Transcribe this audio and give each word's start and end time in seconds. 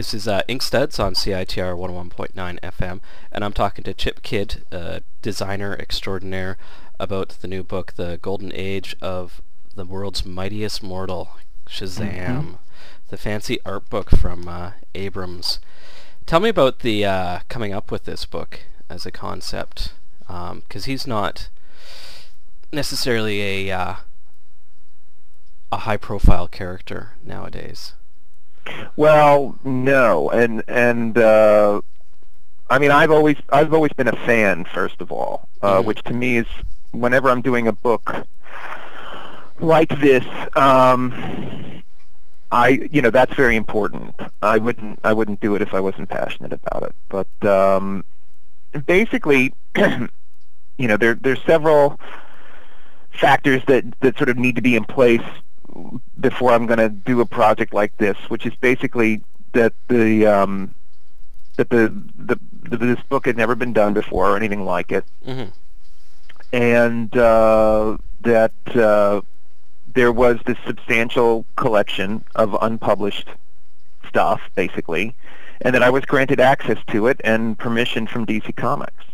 This 0.00 0.14
is 0.14 0.26
uh, 0.26 0.40
Inkstuds 0.48 0.98
on 0.98 1.12
CITR 1.12 1.76
101.9 1.76 2.32
FM, 2.60 3.00
and 3.30 3.44
I'm 3.44 3.52
talking 3.52 3.84
to 3.84 3.92
Chip 3.92 4.22
Kidd, 4.22 4.62
uh, 4.72 5.00
designer 5.20 5.76
extraordinaire, 5.78 6.56
about 6.98 7.28
the 7.42 7.46
new 7.46 7.62
book, 7.62 7.92
The 7.96 8.18
Golden 8.22 8.50
Age 8.54 8.96
of 9.02 9.42
the 9.74 9.84
World's 9.84 10.24
Mightiest 10.24 10.82
Mortal, 10.82 11.32
Shazam, 11.68 12.06
Mhm. 12.06 12.58
the 13.10 13.18
fancy 13.18 13.58
art 13.66 13.90
book 13.90 14.08
from 14.08 14.48
uh, 14.48 14.70
Abrams. 14.94 15.58
Tell 16.24 16.40
me 16.40 16.48
about 16.48 16.78
the 16.78 17.04
uh, 17.04 17.40
coming 17.50 17.74
up 17.74 17.90
with 17.90 18.04
this 18.04 18.24
book 18.24 18.60
as 18.88 19.04
a 19.04 19.10
concept, 19.12 19.92
because 20.26 20.86
he's 20.86 21.06
not 21.06 21.50
necessarily 22.72 23.68
a 23.68 23.78
uh, 23.78 23.94
a 25.70 25.76
high-profile 25.76 26.48
character 26.48 27.12
nowadays. 27.22 27.92
Well, 28.96 29.58
no, 29.64 30.30
and 30.30 30.62
and 30.68 31.16
uh, 31.16 31.80
I 32.68 32.78
mean, 32.78 32.90
I've 32.90 33.10
always 33.10 33.36
I've 33.50 33.72
always 33.72 33.92
been 33.92 34.08
a 34.08 34.16
fan, 34.26 34.64
first 34.64 35.00
of 35.00 35.10
all, 35.10 35.48
uh, 35.62 35.78
Mhm. 35.80 35.84
which 35.84 36.02
to 36.04 36.12
me 36.12 36.36
is 36.38 36.46
whenever 36.92 37.30
I'm 37.30 37.40
doing 37.42 37.66
a 37.68 37.72
book 37.72 38.26
like 39.60 39.88
this, 40.00 40.24
um, 40.56 41.82
I 42.52 42.88
you 42.90 43.00
know 43.02 43.10
that's 43.10 43.34
very 43.34 43.56
important. 43.56 44.14
I 44.42 44.58
wouldn't 44.58 44.98
I 45.04 45.12
wouldn't 45.12 45.40
do 45.40 45.54
it 45.54 45.62
if 45.62 45.72
I 45.74 45.80
wasn't 45.80 46.08
passionate 46.08 46.52
about 46.52 46.82
it. 46.82 46.94
But 47.08 47.48
um, 47.48 48.04
basically, 48.86 49.52
you 49.76 50.88
know, 50.88 50.96
there 50.96 51.14
there's 51.14 51.42
several 51.44 51.98
factors 53.12 53.62
that 53.66 53.84
that 54.00 54.16
sort 54.16 54.28
of 54.28 54.36
need 54.36 54.56
to 54.56 54.62
be 54.62 54.76
in 54.76 54.84
place 54.84 55.22
before 56.18 56.52
I'm 56.52 56.66
going 56.66 56.78
to 56.78 56.88
do 56.88 57.20
a 57.20 57.26
project 57.26 57.72
like 57.72 57.96
this, 57.98 58.16
which 58.28 58.46
is 58.46 58.54
basically 58.56 59.22
that 59.52 59.72
the 59.88 60.26
um, 60.26 60.74
that 61.56 61.70
the, 61.70 61.92
the, 62.18 62.38
the 62.62 62.76
this 62.76 63.02
book 63.08 63.26
had 63.26 63.36
never 63.36 63.54
been 63.54 63.72
done 63.72 63.94
before 63.94 64.30
or 64.30 64.36
anything 64.36 64.64
like 64.64 64.92
it, 64.92 65.04
hmm 65.24 65.44
and 66.52 67.16
uh, 67.16 67.96
that 68.22 68.52
uh, 68.74 69.20
there 69.94 70.12
was 70.12 70.38
this 70.46 70.58
substantial 70.66 71.46
collection 71.56 72.24
of 72.34 72.56
unpublished 72.60 73.28
stuff, 74.08 74.40
basically, 74.54 75.14
and 75.60 75.74
that 75.74 75.82
I 75.82 75.90
was 75.90 76.04
granted 76.04 76.40
access 76.40 76.78
to 76.88 77.06
it 77.06 77.20
and 77.22 77.58
permission 77.58 78.06
from 78.06 78.26
DC 78.26 78.56
Comics. 78.56 79.04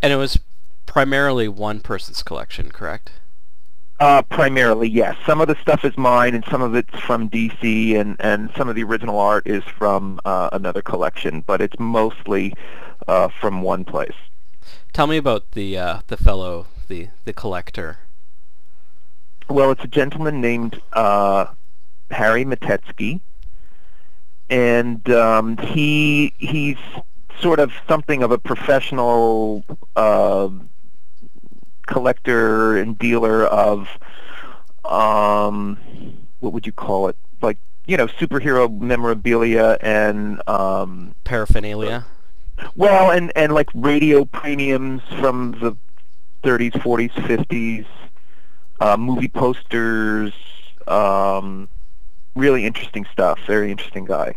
And 0.00 0.12
it 0.12 0.16
was 0.16 0.38
primarily 0.86 1.48
one 1.48 1.80
person's 1.80 2.22
collection, 2.22 2.70
correct? 2.70 3.12
Uh, 4.02 4.20
primarily, 4.20 4.88
yes. 4.88 5.16
Some 5.24 5.40
of 5.40 5.46
the 5.46 5.54
stuff 5.62 5.84
is 5.84 5.96
mine, 5.96 6.34
and 6.34 6.44
some 6.50 6.60
of 6.60 6.74
it's 6.74 6.98
from 6.98 7.30
DC, 7.30 7.94
and, 7.96 8.16
and 8.18 8.50
some 8.56 8.68
of 8.68 8.74
the 8.74 8.82
original 8.82 9.16
art 9.16 9.46
is 9.46 9.62
from 9.62 10.18
uh, 10.24 10.48
another 10.50 10.82
collection, 10.82 11.40
but 11.46 11.60
it's 11.60 11.78
mostly 11.78 12.52
uh, 13.06 13.28
from 13.28 13.62
one 13.62 13.84
place. 13.84 14.16
Tell 14.92 15.06
me 15.06 15.18
about 15.18 15.52
the 15.52 15.78
uh, 15.78 16.00
the 16.08 16.16
fellow, 16.16 16.66
the 16.88 17.10
the 17.26 17.32
collector. 17.32 17.98
Well, 19.48 19.70
it's 19.70 19.84
a 19.84 19.86
gentleman 19.86 20.40
named 20.40 20.82
uh, 20.94 21.46
Harry 22.10 22.44
Matetsky, 22.44 23.20
and 24.50 25.08
um, 25.10 25.58
he 25.58 26.34
he's 26.38 26.78
sort 27.40 27.60
of 27.60 27.72
something 27.86 28.24
of 28.24 28.32
a 28.32 28.38
professional 28.38 29.64
uh, 29.94 30.48
collector 31.86 32.76
and 32.76 32.98
dealer 32.98 33.44
of 33.44 33.88
um, 34.84 35.78
what 36.40 36.52
would 36.52 36.66
you 36.66 36.72
call 36.72 37.08
it? 37.08 37.16
Like 37.40 37.58
you 37.86 37.96
know, 37.96 38.06
superhero 38.06 38.70
memorabilia 38.80 39.78
and 39.80 40.40
um, 40.48 41.14
Paraphernalia. 41.24 42.04
well, 42.76 43.10
and 43.10 43.32
and 43.36 43.52
like 43.52 43.68
radio 43.74 44.24
premiums 44.24 45.02
from 45.20 45.52
the 45.60 45.76
30s, 46.44 46.72
40s, 46.72 47.12
50s, 47.12 47.86
uh, 48.80 48.96
movie 48.96 49.28
posters, 49.28 50.32
um, 50.88 51.68
really 52.34 52.66
interesting 52.66 53.06
stuff. 53.12 53.38
Very 53.46 53.70
interesting 53.70 54.04
guy. 54.04 54.34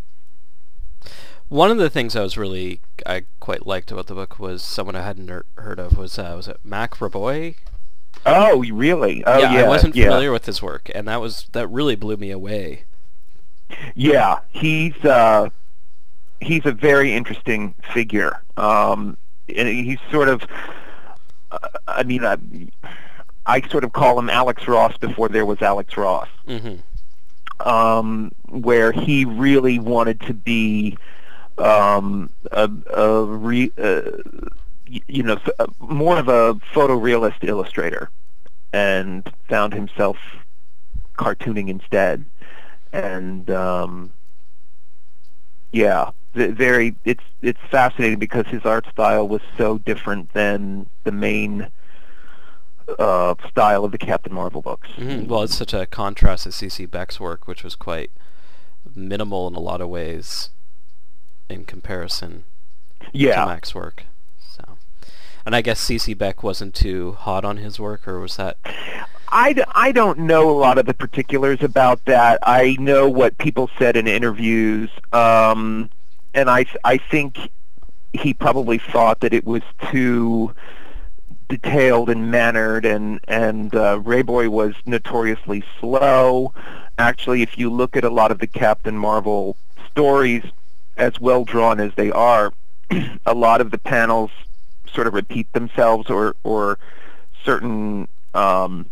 One 1.50 1.70
of 1.72 1.78
the 1.78 1.90
things 1.90 2.16
I 2.16 2.22
was 2.22 2.38
really 2.38 2.82
I 3.06 3.24
quite 3.40 3.68
liked 3.68 3.92
about 3.92 4.08
the 4.08 4.16
book 4.16 4.40
was 4.40 4.64
someone 4.64 4.96
I 4.96 5.04
hadn't 5.04 5.28
heard- 5.30 5.46
heard 5.58 5.80
of 5.80 5.98
was 5.98 6.18
uh, 6.18 6.34
was 6.36 6.48
it 6.48 6.60
Mac 6.64 6.96
Raboy? 6.96 7.56
Oh, 8.26 8.64
really? 8.72 9.24
Oh, 9.26 9.38
yeah. 9.38 9.64
I 9.64 9.68
wasn't 9.68 9.96
yeah. 9.96 10.06
familiar 10.06 10.32
with 10.32 10.46
his 10.48 10.62
work, 10.62 10.90
and 10.96 11.08
that 11.08 11.22
was 11.22 11.48
that 11.52 11.68
really 11.68 11.96
blew 11.96 12.18
me 12.18 12.32
away. 12.32 12.86
Yeah, 13.94 14.40
he's 14.50 14.96
uh, 15.06 15.50
he's 16.42 16.66
a 16.66 16.72
very 16.72 17.14
interesting 17.14 17.76
figure. 17.94 18.42
Um, 18.58 19.18
and 19.56 19.68
he's 19.68 20.00
sort 20.12 20.28
of, 20.30 20.44
uh, 21.52 21.58
I 21.88 22.02
mean, 22.04 22.26
I, 22.26 22.38
I 23.46 23.62
sort 23.70 23.84
of 23.84 23.94
call 23.94 24.18
him 24.18 24.30
Alex 24.30 24.68
Ross 24.68 24.98
before 24.98 25.30
there 25.30 25.46
was 25.46 25.62
Alex 25.62 25.96
Ross. 25.98 26.30
hmm 26.48 26.76
um, 27.62 28.32
where 28.50 28.92
he 28.92 29.24
really 29.24 29.80
wanted 29.80 30.20
to 30.22 30.34
be 30.34 30.98
um, 31.57 32.30
a, 32.52 32.69
a 32.94 33.24
re, 33.25 33.72
uh, 33.78 34.02
you 34.88 35.24
know 35.24 35.40
uh, 35.60 35.68
more 35.80 36.18
of 36.18 36.28
a 36.28 36.56
photorealist 36.74 37.44
illustrator, 37.44 38.10
and 38.74 39.31
found 39.48 39.74
himself 39.74 40.18
cartooning 41.18 41.69
instead. 41.69 42.25
And 42.92 43.50
um, 43.50 44.12
yeah, 45.72 46.12
very 46.34 46.96
it's 47.06 47.24
it's 47.42 47.60
fascinating 47.69 48.19
because 48.19 48.48
his 48.48 48.63
art 48.66 48.86
style 48.92 49.28
was 49.28 49.42
so 49.58 49.78
different 49.78 50.34
than 50.34 50.88
the 51.04 51.12
main 51.12 51.68
uh, 53.00 53.36
style 53.50 53.84
of 53.84 53.92
the 53.92 53.98
Captain 53.98 54.34
Marvel 54.34 54.62
books. 54.62 54.90
hmm 54.96 55.25
Well, 55.25 55.44
it's 55.44 55.56
such 55.58 55.74
a 55.74 55.86
contrast 55.86 56.44
to 56.44 56.51
C.C. 56.51 56.86
Beck's 56.86 57.19
work, 57.19 57.48
which 57.48 57.63
was 57.63 57.75
quite 57.75 58.12
minimal 58.94 59.48
in 59.48 59.56
a 59.56 59.60
lot 59.60 59.81
of 59.81 59.90
ways 59.90 60.50
in 61.50 61.66
comparison 61.66 62.44
Yeah. 63.12 63.42
to 63.42 63.46
Mac's 63.48 63.74
work. 63.76 64.04
So, 64.50 64.78
and 65.46 65.56
I 65.56 65.62
guess 65.62 65.80
C.C. 65.80 66.14
Beck 66.14 66.44
wasn't 66.44 66.74
too 66.76 67.14
hot 67.14 67.46
on 67.46 67.58
his 67.58 67.80
work, 67.80 68.08
or 68.08 68.20
was 68.20 68.38
that? 68.38 68.58
I, 69.30 69.54
d- 69.54 69.64
I 69.74 69.92
don't 69.92 70.20
know 70.20 70.50
a 70.50 70.58
lot 70.58 70.78
of 70.78 70.86
the 70.86 70.94
particulars 70.94 71.62
about 71.62 72.04
that. 72.06 72.40
I 72.44 72.78
know 72.80 73.10
what 73.10 73.38
people 73.38 73.70
said 73.78 73.98
in 73.98 74.08
interviews, 74.08 74.90
um, 75.14 75.90
and 76.34 76.50
I, 76.50 76.66
I 76.84 76.98
think 76.98 77.38
he 78.14 78.34
probably 78.34 78.78
thought 78.78 79.20
that 79.22 79.34
it 79.34 79.46
was 79.46 79.62
too 79.92 80.54
detailed 81.50 82.10
and 82.10 82.32
mannered, 82.32 82.86
and 82.86 83.20
and 83.28 83.76
uh, 83.76 84.00
Raboy 84.00 84.48
was 84.48 84.74
notoriously 84.86 85.64
slow. 85.80 86.54
Actually, 86.98 87.42
if 87.42 87.58
you 87.58 87.70
look 87.70 87.98
at 87.98 88.04
a 88.04 88.10
lot 88.10 88.32
of 88.32 88.40
the 88.40 88.48
Captain 88.48 88.96
Marvel 88.98 89.58
stories, 89.92 90.44
as 90.98 91.20
well 91.20 91.44
drawn 91.44 91.80
as 91.80 91.92
they 91.96 92.12
are, 92.12 92.54
a 93.26 93.34
lot 93.34 93.62
of 93.62 93.72
the 93.72 93.78
panels 93.78 94.32
sort 94.94 95.08
of 95.08 95.14
repeat 95.14 95.52
themselves, 95.54 96.10
or 96.10 96.36
or 96.44 96.78
certain 97.44 98.08
um, 98.34 98.86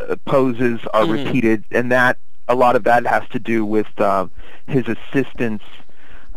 uh, 0.00 0.16
poses 0.24 0.80
are 0.92 1.04
Mhm. 1.04 1.24
repeated, 1.26 1.64
and 1.70 1.90
that 1.92 2.18
a 2.48 2.54
lot 2.54 2.76
of 2.76 2.84
that 2.84 3.06
has 3.06 3.26
to 3.30 3.38
do 3.38 3.64
with 3.64 3.86
uh, 4.00 4.26
his 4.66 4.84
assistants, 4.88 5.64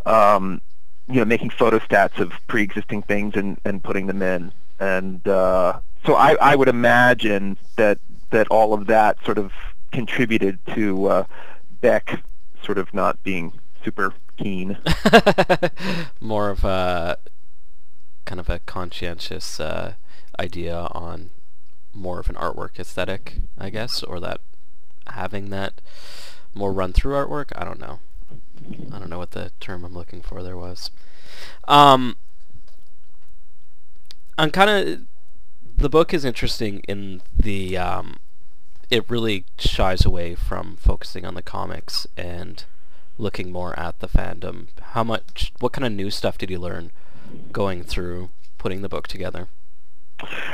um, 0.06 0.62
you 1.08 1.16
know, 1.16 1.25
making 1.25 1.50
photostats 1.50 2.20
of 2.20 2.32
pre-existing 2.48 3.02
things 3.04 3.36
and, 3.36 3.60
and 3.66 3.84
putting 3.84 4.08
them 4.08 4.22
in. 4.22 4.52
And 4.80 5.28
uh, 5.28 5.80
so 6.06 6.16
I, 6.16 6.36
I 6.42 6.56
would 6.56 6.68
imagine 6.68 7.58
that 7.75 7.98
that 8.32 8.48
all 8.50 8.74
of 8.74 8.88
that 8.88 9.18
sort 9.24 9.38
of 9.38 9.52
contributed 9.92 10.60
to 10.74 11.08
uh, 11.08 11.24
Beck 11.82 12.22
sort 12.65 12.77
of 12.77 12.93
not 12.93 13.24
being 13.24 13.53
super 13.84 14.13
keen. 14.38 14.77
more 16.19 16.50
of 16.50 16.63
a 16.63 17.17
kind 18.25 18.39
of 18.39 18.50
a 18.50 18.60
conscientious 18.60 19.60
uh, 19.60 19.93
idea 20.39 20.88
on 20.91 21.29
more 21.93 22.19
of 22.19 22.29
an 22.29 22.36
artwork 22.36 22.79
aesthetic, 22.79 23.38
I 23.57 23.69
guess, 23.69 24.03
or 24.03 24.19
that 24.19 24.41
having 25.07 25.50
that 25.51 25.81
more 26.53 26.74
run 26.74 26.93
through 26.93 27.13
artwork. 27.13 27.51
I 27.55 27.63
don't 27.63 27.79
know. 27.79 28.00
I 28.91 29.00
don't 29.00 29.10
know 29.10 29.19
what 29.19 29.31
the 29.31 29.51
term 29.60 29.86
I'm 29.86 29.93
looking 29.93 30.22
for 30.22 30.41
there 30.41 30.57
was. 30.57 30.89
Um, 31.67 32.17
I'm 34.38 34.51
kind 34.51 34.69
of 34.69 35.01
the 35.77 35.89
book 35.89 36.13
is 36.13 36.25
interesting 36.25 36.79
in 36.88 37.22
the 37.36 37.77
um, 37.77 38.17
it 38.89 39.10
really 39.10 39.46
shies 39.58 40.06
away 40.06 40.36
from 40.36 40.75
focusing 40.77 41.25
on 41.25 41.36
the 41.36 41.42
comics 41.42 42.08
and 42.15 42.63
looking 43.18 43.51
more 43.51 43.77
at 43.80 44.00
the 44.00 44.08
fandom. 44.08 44.68
How 44.82 45.04
much? 45.04 45.54
What 45.60 45.74
kind 45.74 45.86
of 45.86 45.92
new 45.94 46.10
stuff 46.12 46.38
did 46.38 46.50
you 46.50 46.60
learn 46.60 46.92
going 47.51 47.84
through 47.84 48.30
putting 48.58 48.82
the 48.82 48.89
book 48.89 49.08
together? 49.08 49.48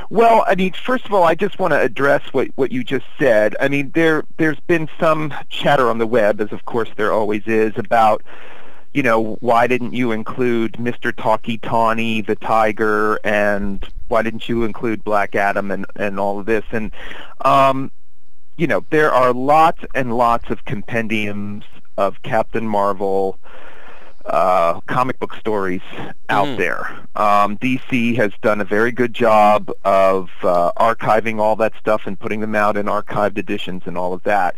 Well, 0.10 0.44
I 0.48 0.56
mean, 0.56 0.74
first 0.74 1.06
of 1.06 1.14
all, 1.14 1.24
I 1.24 1.36
just 1.36 1.60
want 1.60 1.72
to 1.72 1.80
address 1.80 2.22
what, 2.32 2.50
what 2.56 2.72
you 2.72 2.84
just 2.84 3.06
said. 3.20 3.56
I 3.60 3.68
mean, 3.68 3.92
there 3.94 4.24
there's 4.38 4.60
been 4.62 4.90
some 5.00 5.34
chatter 5.50 5.90
on 5.90 5.98
the 5.98 6.08
web, 6.08 6.42
as 6.42 6.52
of 6.52 6.66
course 6.66 6.90
there 6.98 7.14
always 7.14 7.44
is, 7.46 7.74
about 7.78 8.24
you 8.94 9.04
know 9.04 9.38
why 9.40 9.68
didn't 9.68 9.94
you 9.94 10.12
include 10.12 10.74
Mr. 10.74 11.16
Tawky 11.16 11.58
Tawny, 11.58 12.22
the 12.22 12.36
tiger, 12.36 13.20
and 13.24 13.88
why 14.08 14.22
didn't 14.22 14.50
you 14.50 14.64
include 14.64 15.04
Black 15.04 15.36
Adam 15.36 15.72
and 15.72 15.86
and 15.96 16.20
all 16.20 16.40
of 16.40 16.46
this? 16.46 16.66
And 16.72 16.92
um, 17.42 17.92
you 18.62 18.68
know, 18.68 18.86
there 18.92 19.12
are 19.12 19.34
lots 19.34 19.84
and 19.96 20.16
lots 20.16 20.52
of 20.52 20.64
compendiums 20.66 21.64
of 21.98 22.22
Captain 22.22 22.68
Marvel 22.68 23.40
uh, 24.26 24.80
comic 24.82 25.18
book 25.20 25.34
stories 25.34 25.82
out 26.30 26.46
Mm. 26.46 26.58
there. 26.58 27.00
Um, 27.16 27.58
DC 27.58 28.16
has 28.18 28.32
done 28.44 28.62
a 28.62 28.64
very 28.64 28.92
good 28.92 29.16
job 29.16 29.72
of 29.84 30.30
uh, 30.44 30.72
archiving 30.78 31.40
all 31.40 31.56
that 31.56 31.74
stuff 31.80 32.04
and 32.06 32.20
putting 32.20 32.40
them 32.40 32.54
out 32.54 32.78
in 32.78 32.86
archived 32.86 33.40
editions 33.40 33.82
and 33.88 33.98
all 33.98 34.14
of 34.14 34.22
that. 34.24 34.56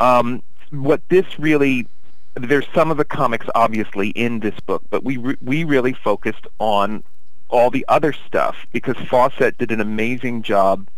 Um, 0.00 0.42
what 0.70 1.00
this 1.08 1.38
really 1.38 1.86
there's 2.34 2.66
some 2.74 2.90
of 2.90 2.96
the 2.96 3.04
comics 3.04 3.46
obviously 3.54 4.08
in 4.08 4.40
this 4.40 4.58
book, 4.58 4.82
but 4.90 5.04
we 5.04 5.18
re- 5.18 5.36
we 5.40 5.62
really 5.62 5.92
focused 5.92 6.48
on 6.58 7.04
all 7.48 7.70
the 7.70 7.84
other 7.86 8.12
stuff 8.12 8.56
because 8.72 8.96
Fawcett 9.08 9.56
did 9.56 9.70
an 9.70 9.80
amazing 9.80 10.42
job 10.42 10.88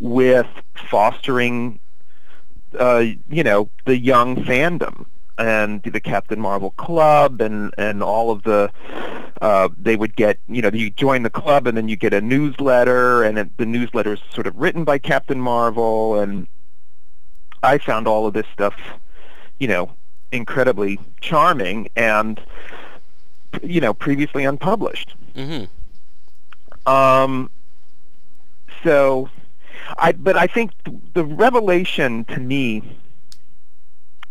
with 0.00 0.46
fostering 0.74 1.78
uh, 2.78 3.04
you 3.28 3.42
know, 3.42 3.68
the 3.84 3.98
young 3.98 4.36
fandom 4.36 5.06
and 5.38 5.82
the 5.82 6.00
Captain 6.00 6.38
Marvel 6.38 6.70
Club 6.72 7.40
and 7.40 7.72
and 7.78 8.02
all 8.02 8.30
of 8.30 8.42
the 8.42 8.70
uh, 9.40 9.68
they 9.78 9.96
would 9.96 10.14
get 10.14 10.38
you 10.48 10.62
know 10.62 10.70
you 10.72 10.90
join 10.90 11.22
the 11.22 11.30
club 11.30 11.66
and 11.66 11.76
then 11.76 11.88
you 11.88 11.96
get 11.96 12.12
a 12.12 12.20
newsletter 12.20 13.22
and 13.22 13.38
it, 13.38 13.56
the 13.56 13.66
newsletter 13.66 14.14
is 14.14 14.20
sort 14.32 14.46
of 14.46 14.54
written 14.56 14.84
by 14.84 14.98
Captain 14.98 15.40
Marvel 15.40 16.18
and 16.20 16.46
I 17.62 17.78
found 17.78 18.06
all 18.06 18.26
of 18.26 18.34
this 18.34 18.46
stuff 18.52 18.74
you 19.58 19.68
know 19.68 19.90
incredibly 20.32 20.98
charming 21.20 21.88
and 21.96 22.40
you 23.62 23.80
know 23.80 23.94
previously 23.94 24.44
unpublished. 24.44 25.14
hmm 25.34 25.64
Um, 26.86 27.50
so, 28.84 29.30
I 29.98 30.12
but 30.12 30.36
I 30.36 30.46
think 30.46 30.72
th- 30.84 30.96
the 31.14 31.24
revelation 31.24 32.24
to 32.26 32.40
me 32.40 32.82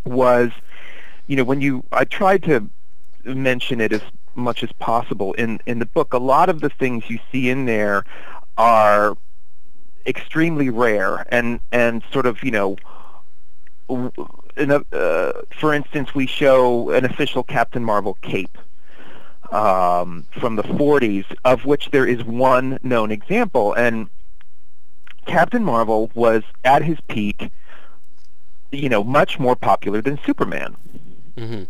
was, 0.06 0.52
you 1.28 1.36
know, 1.36 1.44
when 1.44 1.62
you 1.62 1.84
I 1.92 2.06
tried 2.06 2.44
to 2.44 2.70
mention 3.24 3.82
it 3.82 3.94
as 3.94 4.02
much 4.36 4.64
as 4.64 4.72
possible 4.74 5.34
in 5.34 5.60
in 5.66 5.80
the 5.80 5.86
book. 5.86 6.14
A 6.14 6.18
lot 6.18 6.50
of 6.50 6.62
the 6.62 6.70
things 6.70 7.10
you 7.10 7.20
see 7.32 7.50
in 7.50 7.66
there 7.66 8.06
are 8.58 9.16
extremely 10.06 10.70
rare 10.70 11.26
and 11.30 11.60
and 11.72 12.04
sort 12.12 12.26
of 12.26 12.44
you 12.44 12.52
know. 12.52 12.78
In 14.58 14.72
a, 14.72 14.84
uh, 14.94 15.42
for 15.60 15.74
instance, 15.74 16.14
we 16.16 16.26
show 16.26 16.92
an 16.92 17.04
official 17.04 17.44
Captain 17.44 17.84
Marvel 17.84 18.18
cape 18.22 18.58
um, 19.52 20.26
from 20.40 20.56
the 20.56 20.64
40s, 20.64 21.26
of 21.44 21.66
which 21.66 21.92
there 21.92 22.06
is 22.06 22.24
one 22.24 22.80
known 22.84 23.12
example. 23.12 23.74
And 23.74 24.10
Captain 25.26 25.64
Marvel 25.64 26.12
was 26.14 26.44
at 26.64 26.84
his 26.84 27.00
peak, 27.08 27.50
you 28.72 28.90
know, 28.90 29.04
much 29.04 29.40
more 29.40 29.56
popular 29.56 30.02
than 30.02 30.20
Superman. 30.26 30.76
hmm 31.38 31.64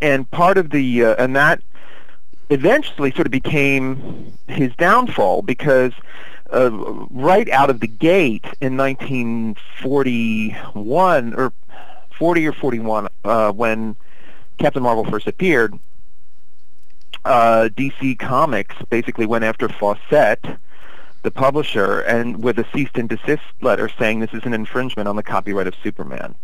And 0.00 0.30
part 0.30 0.58
of 0.58 0.70
the 0.70 1.04
uh, 1.04 1.14
and 1.18 1.34
that 1.36 1.60
eventually 2.50 3.12
sort 3.12 3.26
of 3.26 3.30
became 3.30 4.32
his 4.48 4.74
downfall 4.76 5.42
because 5.42 5.92
uh, 6.52 6.70
right 7.10 7.48
out 7.50 7.70
of 7.70 7.78
the 7.80 7.86
gate 7.86 8.44
in 8.60 8.76
1941 8.76 11.34
or 11.34 11.52
40 12.18 12.48
or 12.48 12.52
41 12.52 13.08
uh, 13.24 13.52
when 13.52 13.96
Captain 14.58 14.82
Marvel 14.82 15.04
first 15.04 15.26
appeared, 15.26 15.78
uh, 17.24 17.70
DC 17.74 18.18
Comics 18.18 18.74
basically 18.90 19.24
went 19.26 19.44
after 19.44 19.68
Fawcett, 19.68 20.44
the 21.22 21.30
publisher, 21.30 22.00
and 22.00 22.42
with 22.42 22.58
a 22.58 22.66
cease 22.72 22.90
and 22.94 23.08
desist 23.08 23.42
letter 23.60 23.90
saying 23.98 24.20
this 24.20 24.32
is 24.32 24.44
an 24.44 24.54
infringement 24.54 25.08
on 25.08 25.16
the 25.16 25.22
copyright 25.22 25.66
of 25.66 25.74
Superman. 25.82 26.34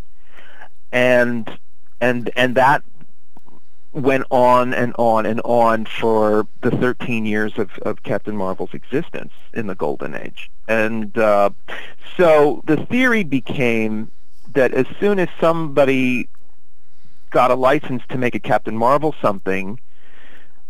And 0.92 1.58
and 2.00 2.30
and 2.36 2.54
that 2.56 2.82
went 3.92 4.24
on 4.30 4.74
and 4.74 4.94
on 4.98 5.24
and 5.24 5.40
on 5.42 5.86
for 5.86 6.46
the 6.60 6.70
13 6.70 7.24
years 7.24 7.56
of, 7.56 7.70
of 7.78 8.02
Captain 8.02 8.36
Marvel's 8.36 8.74
existence 8.74 9.32
in 9.54 9.66
the 9.68 9.74
Golden 9.74 10.14
Age. 10.14 10.50
And 10.68 11.16
uh, 11.16 11.50
so 12.16 12.62
the 12.66 12.76
theory 12.76 13.24
became 13.24 14.10
that 14.52 14.74
as 14.74 14.86
soon 15.00 15.18
as 15.18 15.28
somebody 15.40 16.28
got 17.30 17.50
a 17.50 17.54
license 17.54 18.02
to 18.10 18.18
make 18.18 18.34
a 18.34 18.38
Captain 18.38 18.76
Marvel 18.76 19.14
something, 19.22 19.80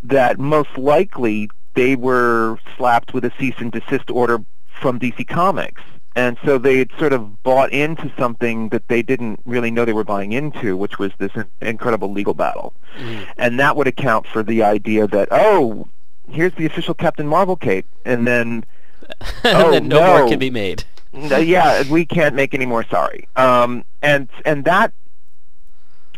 that 0.04 0.38
most 0.38 0.78
likely 0.78 1.50
they 1.76 1.94
were 1.94 2.58
slapped 2.76 3.14
with 3.14 3.24
a 3.24 3.32
cease 3.38 3.54
and 3.58 3.70
desist 3.70 4.10
order 4.10 4.38
from 4.80 4.98
DC 4.98 5.26
Comics. 5.28 5.82
And 6.16 6.38
so 6.44 6.56
they 6.58 6.78
had 6.78 6.90
sort 6.98 7.12
of 7.12 7.42
bought 7.42 7.72
into 7.72 8.10
something 8.18 8.70
that 8.70 8.88
they 8.88 9.02
didn't 9.02 9.38
really 9.44 9.70
know 9.70 9.84
they 9.84 9.92
were 9.92 10.02
buying 10.04 10.32
into, 10.32 10.74
which 10.76 10.98
was 10.98 11.12
this 11.18 11.30
incredible 11.60 12.10
legal 12.10 12.32
battle. 12.34 12.72
hmm 12.96 13.22
And 13.36 13.60
that 13.60 13.76
would 13.76 13.86
account 13.86 14.26
for 14.26 14.42
the 14.42 14.62
idea 14.62 15.06
that, 15.06 15.28
oh, 15.30 15.86
here's 16.28 16.54
the 16.54 16.64
official 16.66 16.94
Captain 16.94 17.26
Marvel 17.26 17.54
cape. 17.56 17.86
And 18.06 18.26
then, 18.26 18.64
and 19.44 19.56
Oh, 19.58 19.70
then 19.70 19.88
no, 19.88 20.00
more 20.20 20.28
can 20.28 20.38
be 20.38 20.50
made. 20.50 20.84
no, 21.12 21.36
yeah, 21.36 21.82
we 21.90 22.06
can't 22.06 22.34
make 22.34 22.54
any 22.54 22.64
more, 22.66 22.84
sorry. 22.88 23.28
Um, 23.36 23.84
and 24.02 24.28
and 24.46 24.64
that 24.64 24.92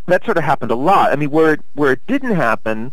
that 0.06 0.24
sort 0.24 0.38
of 0.38 0.44
happened 0.44 0.70
a 0.70 0.76
lot. 0.76 1.12
I 1.12 1.16
mean, 1.16 1.30
where 1.30 1.58
where 1.74 1.92
it 1.92 2.00
didn't 2.06 2.34
happen 2.36 2.92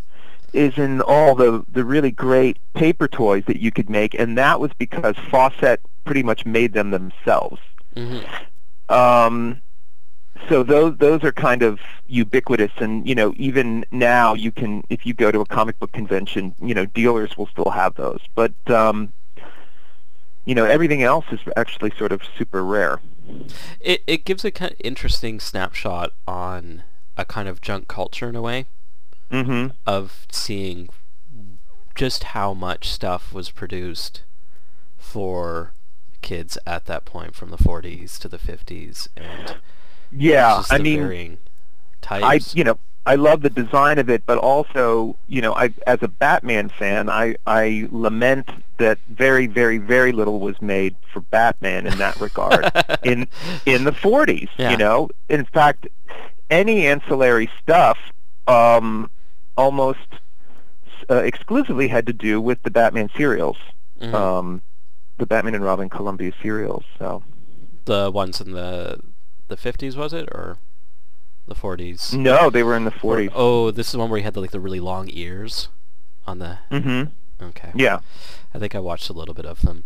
is 0.56 0.78
in 0.78 1.02
all 1.02 1.36
the 1.36 1.64
the 1.72 1.84
really 1.84 2.12
great 2.12 2.58
paper 2.74 3.08
toys 3.08 3.44
that 3.48 3.60
you 3.60 3.72
could 3.72 3.90
make, 3.90 4.14
and 4.14 4.38
that 4.38 4.60
was 4.60 4.72
because 4.78 5.16
Fawcett 5.30 5.82
pretty 6.06 6.24
much 6.24 6.46
made 6.46 6.74
them 6.74 6.92
themselves. 6.92 7.62
hmm 7.96 8.20
Um, 8.90 9.62
so 10.50 10.64
those 10.64 10.98
those 10.98 11.24
are 11.24 11.32
kind 11.32 11.62
of 11.62 11.80
ubiquitous, 12.08 12.72
and 12.78 13.08
you 13.08 13.16
know 13.16 13.34
even 13.38 13.86
now 13.92 14.34
you 14.34 14.52
can 14.52 14.84
if 14.90 15.06
you 15.06 15.14
go 15.14 15.32
to 15.32 15.42
a 15.42 15.46
comic 15.46 15.80
book 15.80 15.92
convention, 15.92 16.56
you 16.62 16.74
know 16.74 16.86
dealers 16.86 17.38
will 17.38 17.48
still 17.48 17.72
have 17.72 17.96
those, 17.96 18.22
but 18.36 18.54
um, 18.70 19.12
you 20.46 20.56
know 20.56 20.66
everything 20.66 21.04
else 21.04 21.26
is 21.32 21.40
actually 21.58 21.92
sort 21.98 22.12
of 22.12 22.22
super 22.38 22.64
rare. 22.64 23.00
It 23.80 24.04
it 24.08 24.26
gives 24.26 24.46
a 24.46 24.52
kind 24.52 24.72
of 24.72 24.78
interesting 24.84 25.40
snapshot 25.40 26.14
on 26.28 26.84
a 27.18 27.26
kind 27.26 27.48
of 27.48 27.62
junk 27.62 27.88
culture 27.88 28.30
in 28.30 28.36
a 28.36 28.42
way 28.42 28.66
hmm 29.32 29.68
of 29.86 30.26
seeing 30.32 30.90
just 31.96 32.24
how 32.26 32.54
much 32.54 32.90
stuff 32.90 33.34
was 33.34 33.50
produced 33.50 34.24
for 34.98 35.72
kids 36.22 36.58
at 36.66 36.86
that 36.86 37.06
point 37.06 37.36
from 37.36 37.50
the 37.50 37.58
40s 37.58 38.18
to 38.20 38.28
the 38.28 38.38
50s 38.38 39.08
and 39.16 39.56
Yeah, 40.12 40.58
just 40.58 40.74
I 40.74 40.78
mean, 40.80 41.00
varying 41.00 41.38
I 42.12 42.40
you 42.54 42.64
know 42.64 42.78
I 43.08 43.16
love 43.16 43.42
the 43.42 43.52
design 43.52 44.00
of 44.00 44.10
it, 44.10 44.24
but 44.26 44.38
also 44.38 45.16
you 45.28 45.42
know 45.42 45.54
I 45.54 45.74
as 45.86 46.00
a 46.02 46.08
Batman 46.08 46.70
fan, 46.70 47.10
I 47.10 47.36
I 47.46 47.88
lament 47.92 48.50
that 48.78 48.98
very 49.10 49.48
very 49.48 49.78
very 49.78 50.12
little 50.12 50.40
was 50.40 50.62
made 50.62 50.96
for 51.14 51.22
Batman 51.22 51.88
in 51.88 51.98
that 52.00 52.20
regard 52.20 52.72
in 53.04 53.28
in 53.66 53.84
the 53.84 53.92
40s. 53.92 54.50
Yeah. 54.58 54.72
You 54.72 54.78
know, 54.78 55.10
in 55.30 55.46
fact, 55.46 55.88
any 56.50 56.86
ancillary 56.88 57.50
stuff 57.62 57.98
um, 58.48 59.10
almost 59.58 60.00
uh, 61.10 61.16
exclusively 61.16 61.88
had 61.90 62.06
to 62.08 62.14
do 62.14 62.40
with 62.42 62.62
the 62.64 62.72
Batman 62.72 63.10
serials, 63.16 63.58
Mhm. 64.02 64.14
um, 64.14 64.62
the 65.18 65.26
Batman 65.26 65.56
and 65.56 65.64
Robin 65.64 65.90
Columbia 65.90 66.32
serials. 66.42 66.84
So 67.00 67.24
the 67.86 68.12
ones 68.12 68.42
in 68.42 68.52
the 68.54 69.00
the 69.48 69.56
50s 69.58 69.96
was 69.96 70.12
it 70.14 70.28
or 70.32 70.58
the 71.48 71.54
40s? 71.56 72.14
no, 72.14 72.50
they 72.50 72.64
were 72.64 72.76
in 72.76 72.86
the 72.86 72.92
40s. 72.92 73.30
oh, 73.36 73.70
this 73.72 73.90
is 73.90 73.98
one 73.98 74.10
where 74.10 74.18
he 74.20 74.24
had 74.24 74.34
the, 74.34 74.42
like 74.42 74.50
the 74.52 74.60
really 74.60 74.80
long 74.80 75.08
ears 75.12 75.70
on 76.26 76.40
the. 76.40 76.58
hmm 76.72 77.04
Okay. 77.42 77.72
Yeah. 77.76 78.00
I 78.54 78.60
think 78.60 78.74
I 78.74 78.80
watched 78.80 79.10
a 79.10 79.14
little 79.14 79.36
bit 79.36 79.46
of 79.46 79.62
them. 79.62 79.84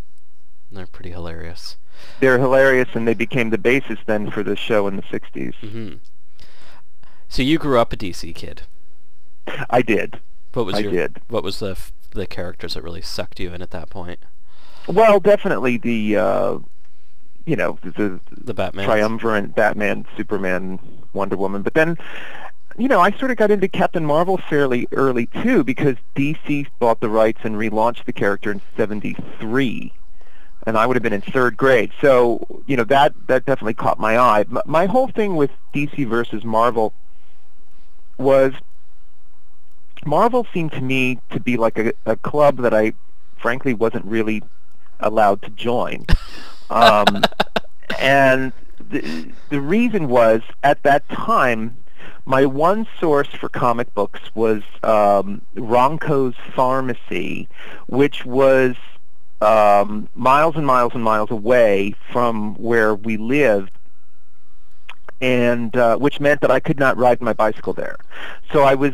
They're 0.72 0.86
pretty 0.88 1.10
hilarious. 1.12 1.76
they're 2.22 2.38
hilarious 2.40 2.88
and 2.94 3.06
they 3.08 3.14
became 3.16 3.50
the 3.50 3.58
basis 3.58 3.98
then 4.06 4.32
for 4.32 4.42
the 4.44 4.56
show 4.56 4.88
in 4.88 4.96
the 4.96 5.02
60s. 5.02 5.56
hmm 5.56 5.96
So 7.28 7.42
you 7.42 7.58
grew 7.58 7.78
up 7.80 7.92
a 7.92 7.98
DC 7.98 8.34
kid. 8.36 8.62
I 9.70 9.82
did. 9.82 10.20
What 10.54 10.66
was 10.66 10.76
I 10.76 10.80
your 10.80 10.92
did. 10.92 11.22
what 11.28 11.44
was 11.44 11.60
the 11.60 11.78
the 12.12 12.26
characters 12.28 12.74
that 12.74 12.82
really 12.84 13.02
sucked 13.02 13.40
you 13.40 13.54
in 13.54 13.62
at 13.62 13.72
that 13.72 13.90
point? 13.90 14.20
Well, 14.88 15.20
definitely 15.20 15.78
the 15.78 16.18
uh 16.18 16.60
you 17.46 17.56
know, 17.56 17.80
the 17.84 18.20
The 18.32 18.54
Batman. 18.54 18.86
triumvirate 18.86 19.56
Batman, 19.56 20.06
Superman, 20.16 20.80
Wonder 21.14 21.36
Woman, 21.38 21.62
but 21.62 21.74
then 21.74 21.98
you 22.78 22.88
know, 22.88 23.00
I 23.02 23.12
sort 23.12 23.30
of 23.32 23.38
got 23.38 23.52
into 23.52 23.68
Captain 23.68 24.06
Marvel 24.06 24.38
fairly 24.38 24.88
early 24.94 25.26
too 25.44 25.64
because 25.64 25.96
DC 26.16 26.68
bought 26.80 27.02
the 27.02 27.10
rights 27.10 27.40
and 27.44 27.56
relaunched 27.56 28.06
the 28.06 28.14
character 28.14 28.52
in 28.52 28.62
'73, 28.78 29.92
and 30.66 30.78
I 30.78 30.86
would 30.86 30.96
have 30.96 31.04
been 31.04 31.12
in 31.14 31.22
third 31.22 31.58
grade. 31.58 31.92
So, 32.00 32.46
you 32.68 32.78
know, 32.78 32.86
that 32.86 33.14
that 33.28 33.46
definitely 33.46 33.74
caught 33.74 34.00
my 34.00 34.18
eye. 34.18 34.42
M- 34.42 34.60
My 34.66 34.86
whole 34.86 35.08
thing 35.10 35.36
with 35.36 35.52
DC 35.74 36.08
versus 36.08 36.46
Marvel 36.46 36.94
was 38.18 38.54
Marvel 40.06 40.46
seemed 40.54 40.72
to 40.74 40.82
me 40.82 41.20
to 41.32 41.40
be 41.40 41.58
like 41.58 41.78
a, 41.78 41.94
a 42.06 42.16
club 42.16 42.58
that 42.58 42.74
I, 42.74 42.94
frankly, 43.38 43.74
wasn't 43.74 44.06
really 44.06 44.44
allowed 45.00 45.42
to 45.44 45.50
join. 45.52 46.06
Um, 46.70 47.24
and 48.00 48.54
the, 48.90 49.32
the 49.50 49.62
reason 49.62 50.08
was, 50.08 50.42
at 50.64 50.84
that 50.84 51.08
time, 51.10 51.78
my 52.26 52.46
one 52.46 52.88
source 53.00 53.30
for 53.30 53.50
comic 53.50 53.94
books 53.94 54.20
was 54.36 54.62
um, 54.84 55.42
Ronco's 55.56 56.36
Pharmacy, 56.56 57.48
which 57.88 58.26
was 58.26 58.76
um, 59.42 60.10
miles 60.16 60.56
and 60.56 60.66
miles 60.66 60.94
and 60.94 61.04
miles 61.04 61.32
away 61.32 61.96
from 62.12 62.56
where 62.56 62.94
we 62.94 63.18
lived, 63.18 63.72
and 65.22 65.76
uh, 65.76 65.98
which 65.98 66.20
meant 66.20 66.42
that 66.42 66.52
I 66.52 66.60
could 66.60 66.80
not 66.80 66.98
ride 66.98 67.22
my 67.22 67.34
bicycle 67.34 67.74
there. 67.74 67.98
So 68.52 68.64
I 68.64 68.76
was 68.76 68.94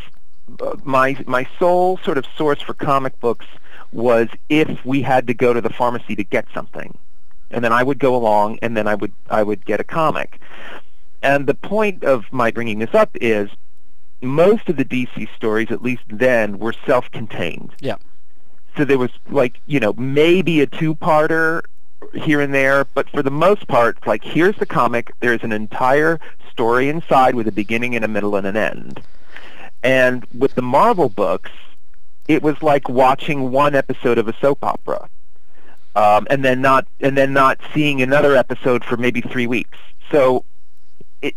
my 0.84 1.18
my 1.26 1.48
sole 1.60 1.98
sort 1.98 2.18
of 2.18 2.26
source 2.38 2.62
for 2.62 2.74
comic 2.74 3.20
books 3.20 3.46
was 3.92 4.28
if 4.50 4.86
we 4.86 5.02
had 5.02 5.28
to 5.28 5.34
go 5.34 5.54
to 5.54 5.62
the 5.62 5.70
pharmacy 5.70 6.16
to 6.16 6.24
get 6.24 6.46
something, 6.54 6.98
and 7.52 7.64
then 7.64 7.74
I 7.74 7.84
would 7.84 8.00
go 8.00 8.16
along, 8.16 8.60
and 8.62 8.76
then 8.76 8.88
I 8.88 8.96
would 8.96 9.14
I 9.30 9.44
would 9.44 9.66
get 9.66 9.80
a 9.80 9.84
comic. 9.84 10.40
And 11.22 11.48
the 11.48 11.56
point 11.56 12.04
of 12.04 12.26
my 12.32 12.52
bringing 12.52 12.80
this 12.80 12.94
up 12.94 13.10
is 13.16 13.50
most 14.22 14.70
of 14.70 14.78
the 14.78 14.86
DC 14.86 15.28
stories, 15.36 15.72
at 15.72 15.82
least 15.82 16.04
then, 16.08 16.60
were 16.60 16.74
self-contained. 16.86 17.74
Yeah. 17.80 17.98
So 18.78 18.86
there 18.86 18.98
was 18.98 19.12
like 19.30 19.60
you 19.66 19.80
know 19.80 19.94
maybe 19.94 20.62
a 20.62 20.68
two-parter 20.68 21.62
here 22.14 22.42
and 22.42 22.54
there, 22.54 22.86
but 22.94 23.10
for 23.10 23.24
the 23.24 23.32
most 23.32 23.68
part, 23.68 24.06
like 24.06 24.24
here's 24.24 24.56
the 24.58 24.66
comic. 24.66 25.12
There's 25.22 25.44
an 25.44 25.52
entire 25.52 26.20
story 26.52 26.90
inside 26.90 27.36
with 27.36 27.48
a 27.48 27.52
beginning 27.52 27.96
and 27.96 28.06
a 28.06 28.08
middle 28.08 28.36
and 28.36 28.46
an 28.46 28.58
end. 28.58 29.02
And 29.86 30.26
with 30.38 30.56
the 30.56 30.62
Marvel 30.62 31.10
books, 31.10 31.52
it 32.28 32.42
was 32.42 32.62
like 32.62 32.90
watching 32.90 33.52
one 33.52 33.76
episode 33.76 34.18
of 34.18 34.28
a 34.28 34.34
soap 34.42 34.64
opera, 34.64 35.08
um, 35.96 36.26
and 36.30 36.44
then 36.44 36.60
not 36.62 36.88
and 37.02 37.16
then 37.18 37.34
not 37.34 37.60
seeing 37.74 38.02
another 38.02 38.36
episode 38.36 38.84
for 38.84 38.98
maybe 38.98 39.22
three 39.22 39.46
weeks. 39.48 39.78
So 40.12 40.44
it 41.22 41.36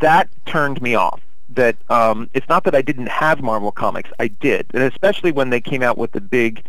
that 0.00 0.28
turned 0.46 0.82
me 0.82 0.94
off. 0.94 1.20
That 1.50 1.76
um, 1.90 2.28
it's 2.34 2.48
not 2.48 2.64
that 2.64 2.74
I 2.74 2.82
didn't 2.82 3.08
have 3.08 3.40
Marvel 3.40 3.72
comics, 3.72 4.10
I 4.20 4.28
did, 4.28 4.66
and 4.74 4.82
especially 4.82 5.32
when 5.32 5.48
they 5.48 5.60
came 5.62 5.82
out 5.82 5.96
with 5.96 6.12
the 6.12 6.20
big 6.20 6.62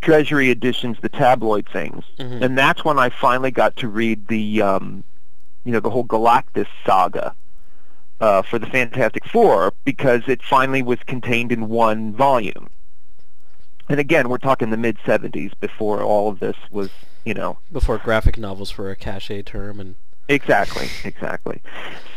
Treasury 0.00 0.48
editions, 0.50 0.96
the 1.02 1.08
tabloid 1.10 1.68
things, 1.68 2.04
Mhm. 2.18 2.40
and 2.42 2.56
that's 2.56 2.84
when 2.84 2.98
I 2.98 3.10
finally 3.10 3.50
got 3.50 3.76
to 3.76 3.88
read 3.88 4.28
the 4.28 4.62
um, 4.62 5.04
you 5.64 5.72
know 5.72 5.80
the 5.80 5.90
whole 5.90 6.04
Galactus 6.06 6.66
saga 6.86 7.34
uh, 8.20 8.42
for 8.42 8.58
the 8.58 8.66
Fantastic 8.66 9.24
Four 9.26 9.72
because 9.84 10.22
it 10.26 10.42
finally 10.42 10.82
was 10.82 10.98
contained 11.06 11.52
in 11.52 11.68
one 11.68 12.12
volume. 12.14 12.70
And 13.88 13.98
again, 13.98 14.28
we're 14.28 14.38
talking 14.38 14.70
the 14.70 14.76
mid 14.76 14.98
'70s 14.98 15.52
before 15.60 16.02
all 16.02 16.28
of 16.28 16.40
this 16.40 16.56
was, 16.70 16.90
you 17.24 17.34
know, 17.34 17.58
Before 17.72 17.98
graphic 17.98 18.36
novels 18.36 18.76
were 18.76 18.90
a 18.90 18.96
cachet 18.96 19.42
term, 19.42 19.80
and 19.80 19.94
exactly, 20.28 20.88
exactly. 21.04 21.62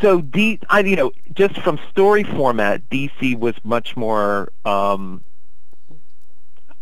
So 0.01 0.21
D, 0.21 0.59
I, 0.69 0.81
you 0.81 0.95
know, 0.95 1.11
just 1.33 1.59
from 1.61 1.79
story 1.89 2.23
format, 2.23 2.89
DC 2.89 3.37
was 3.39 3.55
much 3.63 3.95
more, 3.95 4.51
um, 4.65 5.23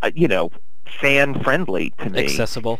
uh, 0.01 0.11
you 0.15 0.27
know, 0.27 0.51
fan 0.99 1.41
friendly 1.43 1.93
to 1.99 2.09
me. 2.09 2.23
accessible. 2.23 2.79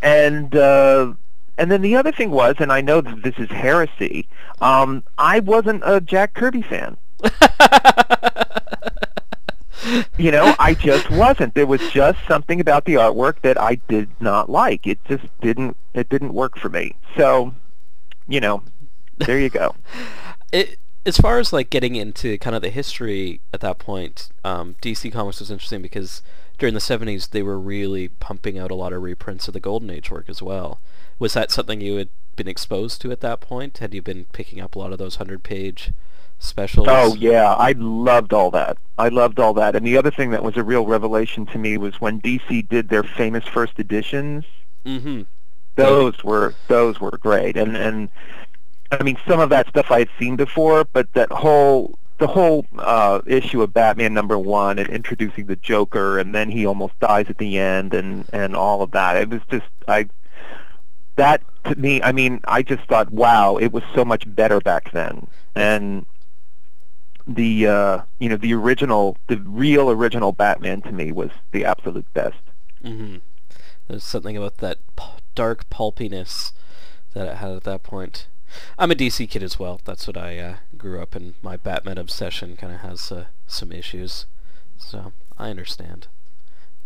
And 0.00 0.54
uh, 0.54 1.12
and 1.58 1.70
then 1.70 1.82
the 1.82 1.96
other 1.96 2.12
thing 2.12 2.30
was, 2.30 2.56
and 2.58 2.72
I 2.72 2.80
know 2.80 3.00
that 3.00 3.22
this 3.22 3.34
is 3.38 3.50
heresy, 3.50 4.28
um, 4.60 5.02
I 5.18 5.40
wasn't 5.40 5.82
a 5.84 6.00
Jack 6.00 6.34
Kirby 6.34 6.62
fan. 6.62 6.96
You 10.18 10.32
know, 10.32 10.54
I 10.58 10.74
just 10.74 11.10
wasn't. 11.10 11.54
There 11.54 11.66
was 11.66 11.80
just 11.90 12.18
something 12.26 12.60
about 12.60 12.84
the 12.84 12.94
artwork 12.94 13.40
that 13.42 13.58
I 13.58 13.76
did 13.88 14.10
not 14.20 14.50
like. 14.50 14.86
It 14.86 14.98
just 15.06 15.24
didn't. 15.40 15.76
It 15.94 16.08
didn't 16.08 16.34
work 16.34 16.58
for 16.58 16.68
me. 16.68 16.96
So, 17.16 17.54
you 18.26 18.40
know, 18.40 18.62
there 19.18 19.38
you 19.38 19.48
go. 19.48 19.76
it 20.52 20.78
as 21.06 21.16
far 21.16 21.38
as 21.38 21.52
like 21.52 21.70
getting 21.70 21.96
into 21.96 22.36
kind 22.38 22.54
of 22.54 22.62
the 22.62 22.70
history 22.70 23.40
at 23.54 23.60
that 23.60 23.78
point, 23.78 24.28
um, 24.44 24.74
DC 24.82 25.12
Comics 25.12 25.40
was 25.40 25.50
interesting 25.50 25.80
because 25.80 26.22
during 26.58 26.74
the 26.74 26.80
'70s 26.80 27.30
they 27.30 27.42
were 27.42 27.58
really 27.58 28.08
pumping 28.08 28.58
out 28.58 28.70
a 28.70 28.74
lot 28.74 28.92
of 28.92 29.02
reprints 29.02 29.48
of 29.48 29.54
the 29.54 29.60
Golden 29.60 29.90
Age 29.90 30.10
work 30.10 30.28
as 30.28 30.42
well. 30.42 30.80
Was 31.18 31.34
that 31.34 31.50
something 31.50 31.80
you 31.80 31.96
had 31.96 32.08
been 32.36 32.48
exposed 32.48 33.00
to 33.02 33.10
at 33.10 33.20
that 33.20 33.40
point? 33.40 33.78
Had 33.78 33.94
you 33.94 34.02
been 34.02 34.26
picking 34.32 34.60
up 34.60 34.74
a 34.74 34.78
lot 34.78 34.92
of 34.92 34.98
those 34.98 35.16
hundred-page 35.16 35.92
specials? 36.38 36.86
Oh 36.88 37.14
yeah, 37.14 37.54
I 37.54 37.72
loved 37.72 38.32
all 38.32 38.50
that. 38.52 38.78
I 38.96 39.08
loved 39.08 39.38
all 39.38 39.54
that. 39.54 39.74
And 39.76 39.86
the 39.86 39.96
other 39.96 40.10
thing 40.10 40.30
that 40.30 40.42
was 40.42 40.56
a 40.56 40.64
real 40.64 40.86
revelation 40.86 41.46
to 41.46 41.58
me 41.58 41.76
was 41.76 42.00
when 42.00 42.20
DC 42.20 42.68
did 42.68 42.88
their 42.88 43.02
famous 43.02 43.44
first 43.44 43.78
editions. 43.78 44.44
Mm-hmm. 44.84 45.22
Those 45.76 46.24
were 46.24 46.54
those 46.66 47.00
were 47.00 47.16
great. 47.18 47.56
And 47.56 47.76
and 47.76 48.08
I 48.90 49.02
mean 49.02 49.18
some 49.26 49.40
of 49.40 49.50
that 49.50 49.68
stuff 49.68 49.90
I 49.90 50.00
had 50.00 50.08
seen 50.18 50.36
before, 50.36 50.84
but 50.84 51.12
that 51.12 51.30
whole 51.30 51.98
the 52.18 52.26
whole 52.26 52.66
uh, 52.78 53.20
issue 53.26 53.62
of 53.62 53.72
Batman 53.72 54.12
number 54.12 54.36
one 54.36 54.78
and 54.78 54.88
introducing 54.88 55.46
the 55.46 55.54
Joker, 55.54 56.18
and 56.18 56.34
then 56.34 56.50
he 56.50 56.66
almost 56.66 56.98
dies 56.98 57.26
at 57.28 57.38
the 57.38 57.58
end, 57.58 57.94
and 57.94 58.24
and 58.32 58.56
all 58.56 58.82
of 58.82 58.90
that. 58.90 59.16
It 59.16 59.28
was 59.30 59.40
just 59.50 59.66
I 59.86 60.08
that 61.18 61.42
to 61.64 61.76
me. 61.76 62.02
I 62.02 62.12
mean, 62.12 62.40
I 62.44 62.62
just 62.62 62.84
thought, 62.84 63.12
wow, 63.12 63.56
it 63.56 63.72
was 63.72 63.82
so 63.94 64.04
much 64.04 64.24
better 64.34 64.60
back 64.60 64.90
then, 64.92 65.26
and 65.54 66.06
the 67.26 67.66
uh, 67.66 68.00
you 68.18 68.28
know 68.30 68.36
the 68.36 68.54
original, 68.54 69.18
the 69.26 69.36
real 69.36 69.90
original 69.90 70.32
Batman 70.32 70.80
to 70.82 70.92
me 70.92 71.12
was 71.12 71.30
the 71.52 71.64
absolute 71.64 72.12
best. 72.14 72.38
Mm-hmm. 72.82 73.16
There's 73.86 74.04
something 74.04 74.36
about 74.36 74.58
that 74.58 74.78
dark 75.34 75.68
pulpiness 75.70 76.52
that 77.14 77.28
it 77.28 77.36
had 77.36 77.50
at 77.50 77.64
that 77.64 77.82
point. 77.82 78.26
I'm 78.78 78.90
a 78.90 78.94
DC 78.94 79.28
kid 79.28 79.42
as 79.42 79.58
well. 79.58 79.80
That's 79.84 80.06
what 80.06 80.16
I 80.16 80.38
uh, 80.38 80.56
grew 80.78 81.02
up 81.02 81.14
in. 81.14 81.34
My 81.42 81.58
Batman 81.58 81.98
obsession 81.98 82.56
kind 82.56 82.72
of 82.72 82.80
has 82.80 83.12
uh, 83.12 83.26
some 83.46 83.72
issues, 83.72 84.24
so 84.78 85.12
I 85.38 85.50
understand. 85.50 86.06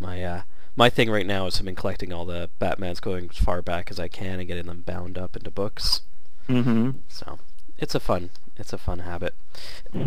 My 0.01 0.25
uh, 0.25 0.42
my 0.77 0.89
thing 0.91 1.11
right 1.11 1.27
now 1.27 1.47
is 1.47 1.59
I've 1.59 1.65
been 1.65 1.75
collecting 1.75 2.13
all 2.13 2.25
the 2.25 2.49
Batmans 2.61 3.01
going 3.01 3.29
as 3.31 3.37
far 3.39 3.63
back 3.63 3.91
as 3.91 3.99
I 4.01 4.09
can 4.09 4.39
and 4.39 4.49
getting 4.49 4.67
them 4.67 4.83
bound 4.87 5.19
up 5.19 5.37
into 5.37 5.51
books. 5.51 6.03
Mm-hmm. 6.49 6.91
So 7.09 7.39
it's 7.79 7.95
a 7.95 8.01
fun 8.01 8.31
it's 8.57 8.73
a 8.73 8.79
fun 8.79 9.01
habit. 9.01 9.35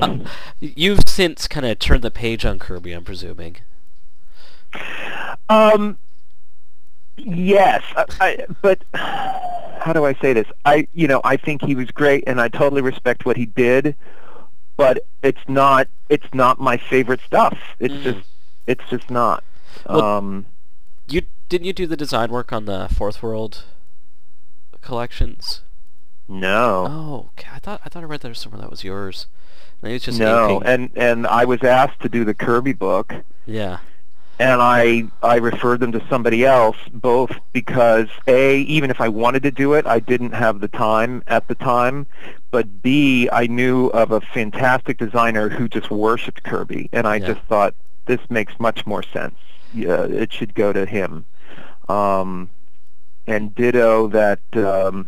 Uh, 0.02 0.20
you've 0.60 1.08
since 1.08 1.48
kind 1.48 1.66
of 1.66 1.80
turned 1.80 2.04
the 2.04 2.12
page 2.12 2.46
on 2.46 2.60
Kirby, 2.60 2.92
I'm 2.94 3.04
presuming. 3.04 3.58
Um, 5.50 5.98
yes, 7.18 7.84
I, 7.96 8.06
I, 8.22 8.46
but 8.62 8.84
how 8.94 9.94
do 9.94 10.06
I 10.06 10.14
say 10.16 10.34
this? 10.34 10.48
I, 10.66 10.88
you 10.94 11.08
know, 11.08 11.22
I 11.24 11.38
think 11.38 11.64
he 11.64 11.76
was 11.76 11.90
great, 11.92 12.24
and 12.28 12.40
I 12.42 12.48
totally 12.50 12.82
respect 12.82 13.26
what 13.26 13.38
he 13.38 13.46
did. 13.46 13.96
But 14.78 15.06
it's 15.24 15.42
not, 15.48 15.88
it's 16.10 16.28
not 16.34 16.60
my 16.60 16.78
favorite 16.78 17.22
stuff. 17.26 17.58
It's 17.80 17.94
Mm. 17.94 18.04
just, 18.04 18.28
it's 18.68 18.84
just 18.90 19.10
not. 19.10 19.44
Well- 19.88 20.02
um, 20.04 20.46
You 21.08 21.22
didn't 21.50 21.66
you 21.66 21.74
do 21.74 21.86
the 21.88 21.98
design 21.98 22.32
work 22.32 22.52
on 22.52 22.66
the 22.66 22.88
Fourth 22.92 23.22
World 23.22 23.64
collections? 24.82 25.62
no, 26.28 26.88
Oh, 26.90 27.30
okay. 27.38 27.50
I 27.54 27.60
thought 27.60 27.82
I 27.86 27.90
thought 27.90 28.02
I 28.04 28.08
read 28.08 28.22
there 28.22 28.34
somewhere 28.34 28.60
that 28.62 28.72
was 28.72 28.84
yours. 28.84 29.28
Maybe 29.82 29.96
it's 29.96 30.06
just 30.06 30.20
no, 30.20 30.50
inking. 30.56 30.68
and 30.68 30.90
and 30.96 31.28
I 31.28 31.46
was 31.46 31.62
asked 31.64 32.00
to 32.02 32.10
do 32.10 32.26
the 32.26 32.34
Kirby 32.34 32.74
book, 32.74 33.14
yeah. 33.46 33.78
and 34.40 34.60
I 34.60 35.04
I 35.22 35.36
referred 35.36 35.82
them 35.82 35.92
to 35.92 36.04
somebody 36.10 36.44
else, 36.44 36.78
both 36.92 37.32
because 37.54 38.08
a 38.28 38.62
even 38.62 38.90
if 38.90 39.00
I 39.00 39.08
wanted 39.10 39.44
to 39.44 39.52
do 39.52 39.74
it, 39.74 39.86
I 39.86 40.00
didn't 40.00 40.32
have 40.32 40.62
the 40.62 40.68
time 40.68 41.22
at 41.28 41.48
the 41.48 41.56
time, 41.56 42.08
but 42.50 42.82
b 42.82 43.30
I 43.32 43.46
knew 43.46 43.88
of 43.88 44.12
a 44.12 44.22
fantastic 44.22 44.98
designer 44.98 45.50
who 45.50 45.68
just 45.70 45.92
worshipped 45.92 46.42
Kirby, 46.44 46.90
and 46.92 47.06
I 47.08 47.18
Yeah. 47.18 47.28
just 47.34 47.42
thought 47.42 47.76
this 48.08 48.22
makes 48.32 48.60
much 48.60 48.88
more 48.88 49.04
sense. 49.04 49.36
Yeah, 49.76 50.04
it 50.06 50.32
should 50.34 50.56
go 50.56 50.72
to 50.74 50.86
him. 50.86 51.26
Um, 51.90 52.50
and 53.28 53.54
ditto 53.54 54.08
that 54.08 54.40
um, 54.56 55.08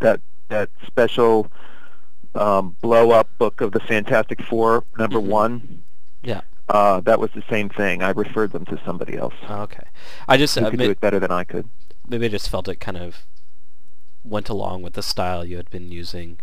that 0.00 0.20
that 0.48 0.68
special 0.86 1.50
um, 2.34 2.76
blow 2.80 3.10
up 3.12 3.28
book 3.38 3.60
of 3.60 3.72
the 3.72 3.80
Fantastic 3.80 4.42
Four 4.42 4.84
number 4.98 5.18
Mhm. 5.18 5.26
one. 5.26 5.82
Yeah. 6.22 6.42
Uh, 6.68 7.00
that 7.00 7.18
was 7.20 7.30
the 7.34 7.42
same 7.48 7.68
thing. 7.68 8.02
I 8.02 8.10
referred 8.10 8.52
them 8.52 8.64
to 8.66 8.80
somebody 8.84 9.16
else 9.16 9.34
Oh, 9.48 9.62
okay. 9.62 9.84
I 10.28 10.36
just 10.36 10.58
uh, 10.58 10.68
could 10.68 10.78
may- 10.78 10.86
do 10.86 10.90
it 10.90 11.00
better 11.00 11.18
than 11.20 11.30
I 11.30 11.44
could. 11.44 11.68
maybe 12.08 12.26
I 12.26 12.28
just 12.28 12.48
felt 12.50 12.68
it 12.68 12.76
kind 12.80 12.96
of 12.96 13.24
went 14.24 14.48
along 14.48 14.82
with 14.82 14.94
the 14.94 15.02
style 15.02 15.44
you 15.44 15.56
had 15.56 15.70
been 15.70 15.90
using 15.92 16.38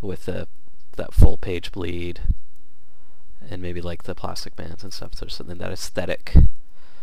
with 0.00 0.24
the 0.26 0.46
that 0.96 1.12
full 1.12 1.36
page 1.36 1.72
bleed, 1.72 2.20
and 3.50 3.60
maybe 3.62 3.80
like 3.80 4.04
the 4.04 4.14
Plastic 4.14 4.56
Bands 4.56 4.82
and 4.82 4.92
stuff. 4.92 5.12
There's 5.14 5.34
something 5.34 5.58
that 5.58 5.72
esthetic 5.72 6.34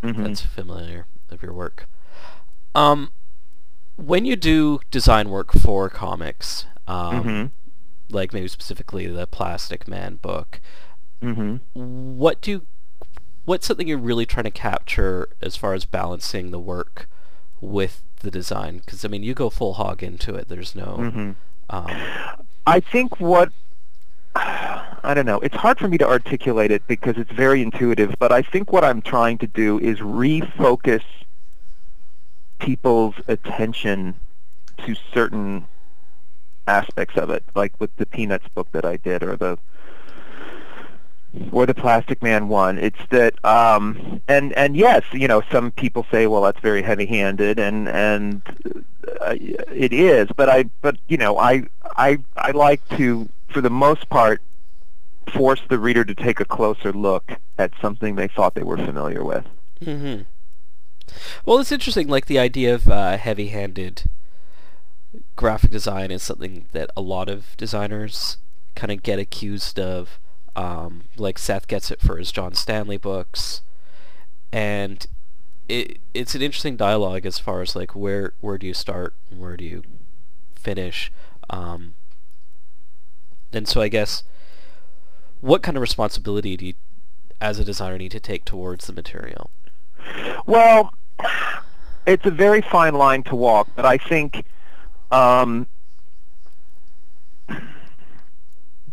Mhm. 0.04 0.24
that's 0.24 0.42
familiar 0.42 1.06
of 1.30 1.42
your 1.44 1.54
work. 1.54 1.88
Um, 2.76 3.12
when 3.98 4.26
you 4.26 4.36
do 4.36 4.80
design 4.90 5.30
work 5.30 5.52
for 5.52 5.90
comics, 5.90 6.66
um, 6.88 7.24
Mhm. 7.24 7.52
like 8.10 8.34
maybe 8.34 8.48
specifically 8.48 9.08
the 9.08 9.28
Plastic 9.28 9.88
Man 9.88 10.16
book, 10.16 10.60
Mhm. 11.22 11.60
what 11.74 12.42
do 12.42 12.66
what's 13.44 13.66
something 13.66 13.88
you're 13.88 13.98
really 13.98 14.26
trying 14.26 14.44
to 14.44 14.52
capture 14.52 15.28
as 15.42 15.56
far 15.56 15.74
as 15.74 15.84
balancing 15.84 16.52
the 16.52 16.60
work 16.60 17.10
with 17.60 18.04
the 18.22 18.30
design? 18.32 18.78
Because 18.78 19.04
I 19.04 19.08
mean, 19.08 19.24
you 19.24 19.34
go 19.34 19.50
full 19.50 19.74
hog 19.74 20.04
into 20.04 20.36
it. 20.36 20.48
There's 20.48 20.76
no. 20.76 20.98
Mhm. 20.98 21.36
Um, 21.70 22.38
I 22.68 22.80
think 22.80 23.20
what 23.20 23.52
I 25.04 25.14
don't 25.14 25.26
know. 25.26 25.40
It's 25.40 25.56
hard 25.56 25.80
for 25.80 25.88
me 25.88 25.98
to 25.98 26.08
articulate 26.08 26.72
it 26.72 26.86
because 26.88 27.18
it's 27.18 27.32
very 27.32 27.62
intuitive, 27.62 28.16
but 28.20 28.32
I 28.32 28.42
think 28.42 28.72
what 28.72 28.84
I'm 28.84 29.02
trying 29.02 29.38
to 29.40 29.48
do 29.48 29.80
is 29.80 30.00
refocus 30.00 31.04
people's 32.60 33.16
attention 33.28 34.16
to 34.86 34.96
certain 35.14 35.66
aspects 36.68 37.18
of 37.18 37.32
it, 37.32 37.44
like 37.56 37.74
with 37.80 37.96
the 37.98 38.06
Peanuts 38.06 38.48
book 38.50 38.68
that 38.72 38.86
I 38.86 38.98
did 38.98 39.24
or 39.24 39.36
the 39.36 39.58
or 41.52 41.66
the 41.66 41.74
Plastic 41.74 42.22
Man 42.22 42.48
one. 42.48 42.78
It's 42.78 43.00
that 43.10 43.44
um 43.44 44.22
and 44.28 44.54
and 44.54 44.76
yes, 44.76 45.04
you 45.12 45.28
know, 45.28 45.42
some 45.52 45.72
people 45.72 46.06
say, 46.12 46.28
well, 46.28 46.44
that's 46.44 46.60
very 46.60 46.84
heavy-handed 46.84 47.58
and 47.58 47.90
and 47.90 48.42
uh, 49.20 49.36
it 49.40 49.94
is, 49.94 50.28
but 50.36 50.50
I 50.50 50.66
but 50.82 50.98
you 51.08 51.18
know, 51.18 51.40
I 51.40 51.64
I 51.98 52.20
I 52.38 52.52
like 52.52 52.88
to 52.98 53.28
for 53.50 53.62
the 53.62 53.70
most 53.70 54.08
part 54.10 54.42
force 55.28 55.62
the 55.70 55.80
reader 55.80 56.04
to 56.04 56.16
take 56.16 56.40
a 56.40 56.46
closer 56.46 56.92
look 56.92 57.34
at 57.58 57.72
something 57.82 58.16
they 58.16 58.28
thought 58.28 58.56
they 58.56 58.64
were 58.64 58.78
familiar 58.78 59.24
with. 59.24 59.46
hmm 59.84 60.22
Well, 61.46 61.60
it's 61.60 61.72
interesting. 61.72 62.08
Like 62.08 62.26
the 62.26 62.40
idea 62.40 62.74
of 62.74 62.88
uh, 62.88 63.18
heavy-handed 63.18 64.04
graphic 65.36 65.72
design 65.72 66.12
is 66.12 66.24
something 66.24 66.66
that 66.72 66.90
a 66.96 67.02
lot 67.02 67.30
of 67.30 67.56
designers 67.58 68.38
kind 68.76 68.92
of 68.92 69.04
get 69.04 69.20
accused 69.20 69.80
of. 69.80 70.20
Um, 70.56 71.04
like 71.16 71.38
Seth 71.40 71.68
gets 71.68 71.92
it 71.92 72.02
for 72.02 72.18
his 72.18 72.32
John 72.32 72.54
Stanley 72.54 72.98
books, 72.98 73.62
and 74.52 75.08
it 75.70 76.00
it's 76.14 76.36
an 76.36 76.42
interesting 76.42 76.76
dialogue 76.76 77.26
as 77.26 77.40
far 77.40 77.62
as 77.62 77.74
like 77.74 77.96
where 77.96 78.34
where 78.42 78.58
do 78.58 78.68
you 78.68 78.74
start, 78.74 79.14
where 79.30 79.56
do 79.56 79.64
you 79.64 79.84
finish, 80.56 81.10
um, 81.50 81.94
and 83.54 83.66
so 83.66 83.80
I 83.80 83.88
guess 83.88 84.24
what 85.42 85.62
kind 85.62 85.76
of 85.76 85.82
responsibility 85.82 86.56
do 86.56 86.66
you, 86.68 86.74
as 87.40 87.60
a 87.60 87.66
designer, 87.66 87.98
need 87.98 88.12
to 88.12 88.20
take 88.20 88.46
towards 88.46 88.88
the 88.88 88.94
material? 88.94 89.50
Well, 90.46 90.94
it's 92.06 92.26
a 92.26 92.32
very 92.32 92.62
fine 92.62 92.94
line 92.94 93.24
to 93.24 93.36
walk, 93.36 93.68
but 93.76 93.86
I 93.86 93.98
think 93.98 94.46
um, 95.12 95.68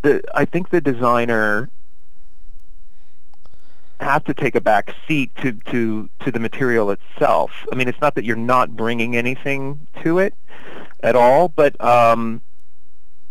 the 0.03 0.23
I 0.35 0.45
think 0.45 0.71
the 0.71 0.81
designer 0.81 1.71
has 4.01 4.23
to 4.25 4.35
take 4.35 4.55
a 4.55 4.61
back 4.61 4.95
seat 5.07 5.31
to, 5.37 5.53
to, 5.53 6.09
to 6.21 6.31
the 6.31 6.39
material 6.39 6.91
itself. 6.91 7.51
I 7.73 7.75
mean, 7.75 7.89
it's 7.89 8.01
not 8.01 8.15
that 8.15 8.25
you're 8.25 8.37
not 8.37 8.77
bringing 8.77 9.17
anything 9.17 9.87
to 10.05 10.19
it 10.19 10.35
at 11.03 11.17
all, 11.17 11.49
but 11.49 11.79
um, 11.85 12.41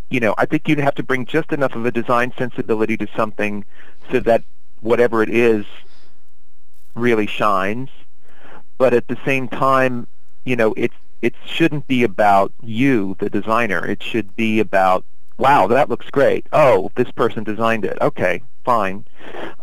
you 0.10 0.20
know, 0.20 0.34
I 0.38 0.46
think 0.46 0.68
you'd 0.68 0.80
have 0.80 0.96
to 0.96 1.04
bring 1.04 1.26
just 1.26 1.52
enough 1.52 1.76
of 1.76 1.86
a 1.86 1.92
design 1.92 2.34
sensibility 2.38 2.98
to 2.98 3.08
something 3.16 3.66
so 4.12 4.20
that 4.22 4.44
whatever 4.82 5.22
it 5.22 5.30
is 5.30 5.66
really 6.96 7.28
shines. 7.28 7.90
But 8.78 8.94
at 8.94 9.08
the 9.08 9.18
same 9.26 9.48
time, 9.48 10.08
you 10.46 10.56
know, 10.56 10.74
it 10.78 10.92
it 11.22 11.34
shouldn't 11.46 11.88
be 11.88 12.04
about 12.04 12.54
you, 12.62 13.16
the 13.20 13.30
designer. 13.30 13.86
It 13.86 14.04
should 14.04 14.36
be 14.36 14.60
about, 14.60 15.04
wow, 15.38 15.66
that 15.68 15.90
looks 15.90 16.10
great. 16.12 16.46
Oh, 16.54 16.92
this 16.96 17.10
person 17.12 17.44
designed 17.44 17.86
it. 17.86 17.98
Okay, 18.02 18.44
fine. 18.64 19.06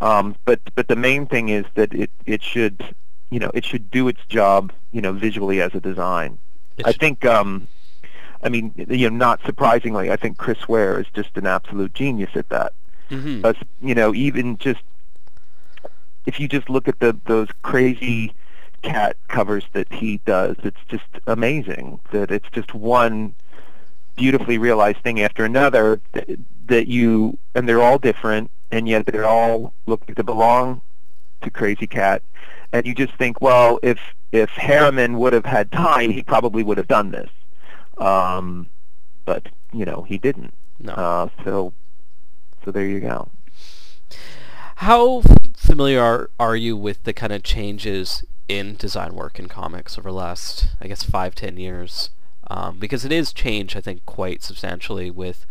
Um, 0.00 0.35
but 0.44 0.61
but 0.74 0.88
the 0.88 0.96
main 0.96 1.26
thing 1.26 1.48
is 1.48 1.64
that 1.74 1.94
it 1.94 2.11
it 2.26 2.42
should, 2.42 2.94
you 3.30 3.38
know, 3.38 3.50
it 3.54 3.64
should 3.64 3.90
do 3.90 4.09
its 4.09 4.20
job, 4.28 4.72
you 4.92 5.00
know, 5.00 5.12
visually 5.12 5.62
as 5.62 5.74
a 5.74 5.80
design. 5.80 6.38
I 6.85 6.92
think, 6.92 7.24
um, 7.24 7.68
I 8.44 8.50
mean, 8.50 8.72
you 8.76 9.11
know, 9.11 9.16
not 9.16 9.40
surprisingly, 9.44 10.11
I 10.11 10.16
think 10.16 10.37
Chris 10.37 10.68
Ware 10.68 11.00
is 11.00 11.07
just 11.14 11.37
an 11.37 11.46
absolute 11.46 11.94
genius 11.94 12.30
at 12.35 12.48
that. 12.50 12.72
Mhm. 13.11 13.37
Because, 13.38 13.57
you 13.80 13.94
know, 13.94 14.14
even 14.14 14.59
just 14.59 14.83
if 16.26 16.38
you 16.38 16.46
just 16.48 16.70
look 16.70 16.87
at 16.87 17.00
the 17.00 17.16
those 17.26 17.48
Krazy 17.62 18.33
Kat 18.83 19.16
covers 19.28 19.64
that 19.72 19.90
he 19.92 20.18
does, 20.26 20.57
it's 20.62 20.80
just 20.88 21.04
amazing 21.26 22.00
that 22.12 22.30
it's 22.30 22.48
just 22.52 22.74
one 22.74 23.35
beautifully 24.16 24.59
realized 24.59 24.98
thing 24.98 25.20
after 25.20 25.44
another 25.44 26.00
that, 26.12 26.28
that 26.66 26.87
you 26.87 27.37
and 27.54 27.68
they're 27.68 27.83
all 27.83 27.98
different 27.98 28.50
and 28.70 28.88
yet 28.88 29.07
they're 29.07 29.26
all 29.26 29.72
look 29.87 30.02
like 30.07 30.16
they 30.16 30.22
belong 30.22 30.80
to 31.42 31.50
Krazy 31.50 31.88
Kat 31.88 32.22
and 32.72 32.87
you 32.87 32.94
just 32.94 33.14
think, 33.14 33.40
well, 33.40 33.78
if 33.83 33.98
if 34.33 34.50
Herriman 34.50 35.16
would 35.16 35.33
have 35.33 35.44
had 35.44 35.70
time, 35.70 36.11
he 36.11 36.22
probably 36.22 36.62
would 36.64 36.76
have 36.76 36.88
done 36.88 37.12
this. 37.12 37.30
Um, 37.98 38.68
but 39.24 39.48
you 39.72 39.85
know, 39.85 40.02
he 40.02 40.18
didn't. 40.18 40.54
No. 40.78 40.92
Uh, 40.92 41.28
so 41.44 41.72
so 42.64 42.70
there 42.70 42.87
you 42.87 43.00
go. 43.00 43.28
How 44.76 45.22
familiar 45.57 46.00
are, 46.02 46.30
are 46.38 46.57
you 46.57 46.76
with 46.76 47.04
the 47.04 47.12
kind 47.12 47.33
of 47.33 47.42
changes 47.42 48.24
in 48.48 48.76
design 48.76 49.14
work 49.14 49.38
in 49.38 49.48
comics 49.48 49.98
over 49.98 50.11
the 50.11 50.16
last, 50.16 50.68
I 50.80 50.88
guess, 50.88 51.02
five, 51.02 51.35
ten 51.35 51.57
years? 51.57 52.11
Um, 52.50 52.78
because 52.78 53.04
it 53.04 53.12
is 53.12 53.33
changed, 53.33 53.76
I 53.76 53.80
think, 53.80 54.04
quite 54.04 54.42
substantially 54.42 55.11
with 55.11 55.46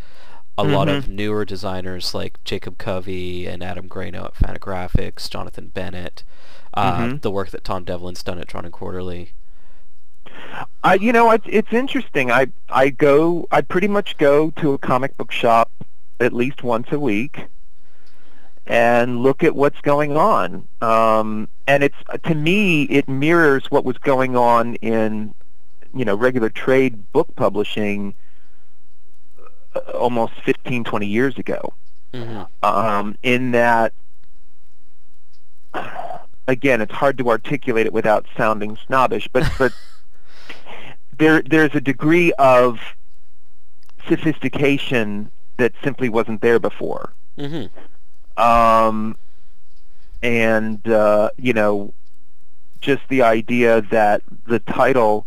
a 0.57 0.63
lot 0.63 0.87
of 0.87 1.07
newer 1.07 1.45
designers 1.45 2.13
like 2.13 2.43
Jacob 2.43 2.77
Covey 2.77 3.47
and 3.47 3.63
Adam 3.63 3.87
Grano 3.87 4.25
at 4.25 4.35
Fantagraphics, 4.35 5.27
Jonathan 5.27 5.69
Bennett, 5.69 6.23
uh, 6.75 6.97
Mhm. 6.99 7.21
the 7.21 7.31
work 7.31 7.49
that 7.49 7.63
Tom 7.63 7.83
Devlin's 7.83 8.21
done 8.21 8.37
at 8.37 8.47
Drawn 8.47 8.65
and 8.65 8.73
Quarterly. 8.73 9.31
I, 10.83 10.95
you 10.95 11.11
know, 11.13 11.31
it's 11.31 11.45
it's 11.47 11.71
interesting. 11.73 12.31
I 12.31 12.47
I 12.69 12.89
go, 12.89 13.47
I 13.51 13.61
pretty 13.61 13.87
much 13.87 14.17
go 14.17 14.51
to 14.51 14.73
a 14.73 14.77
comic 14.77 15.15
book 15.17 15.31
shop 15.31 15.71
at 16.19 16.33
least 16.33 16.63
once 16.63 16.91
a 16.91 16.99
week 16.99 17.47
and 18.65 19.19
look 19.19 19.43
at 19.43 19.55
what's 19.55 19.81
going 19.81 20.15
on. 20.15 20.67
Um, 20.81 21.47
and 21.67 21.83
it's 21.83 21.95
to 22.23 22.35
me, 22.35 22.83
it 22.83 23.07
mirrors 23.09 23.69
what 23.69 23.83
was 23.85 23.97
going 23.97 24.35
on 24.35 24.75
in, 24.75 25.33
you 25.93 26.05
know, 26.05 26.15
regular 26.15 26.49
trade 26.49 27.11
book 27.11 27.27
publishing 27.35 28.13
uh, 29.75 29.79
almost 29.93 30.33
15, 30.45 30.83
20 30.83 31.07
years 31.07 31.37
ago. 31.37 31.73
hmm 32.13 32.43
um, 32.61 33.17
in 33.23 33.51
that 33.51 33.93
again 36.47 36.81
it's 36.81 36.93
hard 36.93 37.17
to 37.17 37.29
articulate 37.29 37.85
it 37.85 37.93
without 37.93 38.25
sounding 38.37 38.77
snobbish 38.85 39.27
but 39.31 39.43
but 39.57 39.73
there 41.17 41.41
there's 41.41 41.73
a 41.75 41.81
degree 41.81 42.31
of 42.33 42.79
sophistication 44.07 45.31
that 45.57 45.73
simply 45.83 46.09
wasn't 46.09 46.41
there 46.41 46.59
before 46.59 47.13
hmm 47.37 47.65
um, 48.35 49.15
and 50.23 50.87
uh, 50.87 51.29
you 51.37 51.53
know 51.53 51.93
just 52.81 53.03
the 53.09 53.21
idea 53.21 53.81
that 53.81 54.21
the 54.45 54.59
title 54.59 55.25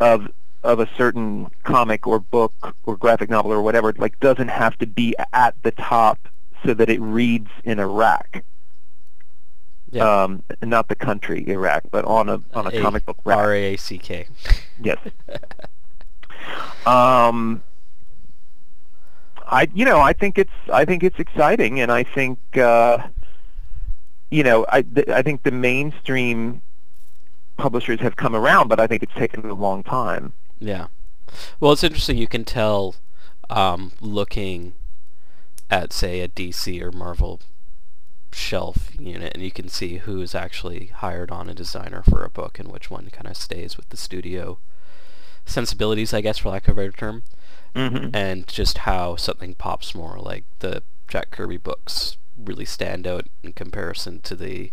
of 0.00 0.28
of 0.62 0.80
a 0.80 0.88
certain 0.96 1.48
comic 1.62 2.06
or 2.06 2.18
book 2.18 2.52
or 2.84 2.96
graphic 2.96 3.30
novel 3.30 3.52
or 3.52 3.62
whatever 3.62 3.94
like 3.98 4.18
doesn't 4.20 4.48
have 4.48 4.76
to 4.78 4.86
be 4.86 5.14
at 5.32 5.54
the 5.62 5.70
top 5.70 6.28
so 6.64 6.74
that 6.74 6.90
it 6.90 7.00
reads 7.00 7.50
in 7.64 7.78
Iraq. 7.78 8.42
Yeah. 9.90 10.22
Um, 10.24 10.42
not 10.62 10.88
the 10.88 10.96
country 10.96 11.48
Iraq, 11.48 11.84
but 11.90 12.04
on 12.04 12.28
a 12.28 12.40
on 12.54 12.66
a, 12.66 12.70
A- 12.70 12.80
comic 12.80 13.06
book 13.06 13.18
rack. 13.24 13.38
R-A-A-C-K. 13.38 14.26
Yes. 14.82 14.98
um, 16.86 17.62
I 19.46 19.68
you 19.74 19.84
know 19.84 20.00
I 20.00 20.12
think 20.12 20.38
it's 20.38 20.50
I 20.72 20.84
think 20.84 21.02
it's 21.04 21.18
exciting, 21.18 21.80
and 21.80 21.92
I 21.92 22.02
think 22.02 22.38
uh, 22.56 23.06
you 24.30 24.42
know 24.42 24.66
I 24.68 24.82
th- 24.82 25.08
I 25.08 25.22
think 25.22 25.44
the 25.44 25.52
mainstream 25.52 26.62
publishers 27.56 28.00
have 28.00 28.16
come 28.16 28.34
around, 28.34 28.68
but 28.68 28.80
I 28.80 28.86
think 28.86 29.02
it's 29.02 29.14
taken 29.14 29.48
a 29.48 29.54
long 29.54 29.82
time. 29.82 30.32
Yeah. 30.58 30.88
Well, 31.60 31.72
it's 31.72 31.84
interesting. 31.84 32.18
You 32.18 32.26
can 32.26 32.44
tell 32.44 32.96
um, 33.50 33.92
looking 34.00 34.74
at, 35.70 35.92
say, 35.92 36.20
a 36.20 36.28
DC 36.28 36.80
or 36.82 36.92
Marvel 36.92 37.40
shelf 38.36 38.90
unit, 38.98 39.32
and 39.34 39.42
you 39.42 39.50
can 39.50 39.68
see 39.68 39.98
who 39.98 40.20
is 40.20 40.34
actually 40.34 40.86
hired 40.86 41.30
on 41.30 41.48
a 41.48 41.54
designer 41.54 42.02
for 42.02 42.22
a 42.22 42.28
book 42.30 42.58
and 42.58 42.70
which 42.70 42.90
one 42.90 43.08
kind 43.10 43.26
of 43.26 43.36
stays 43.36 43.76
with 43.76 43.88
the 43.88 43.96
studio 43.96 44.58
sensibilities, 45.46 46.12
I 46.12 46.20
guess, 46.20 46.38
for 46.38 46.50
lack 46.50 46.68
of 46.68 46.76
a 46.76 46.80
better 46.82 46.92
term. 46.92 47.22
Mhm. 47.74 48.14
and 48.16 48.46
just 48.46 48.78
how 48.78 49.16
something 49.16 49.54
pops 49.54 49.94
more, 49.94 50.18
like 50.18 50.44
the 50.60 50.82
Jack 51.08 51.30
Kirby 51.30 51.58
books 51.58 52.16
really 52.38 52.64
stand 52.64 53.06
out 53.06 53.26
in 53.42 53.52
comparison 53.52 54.20
to 54.20 54.34
the, 54.34 54.72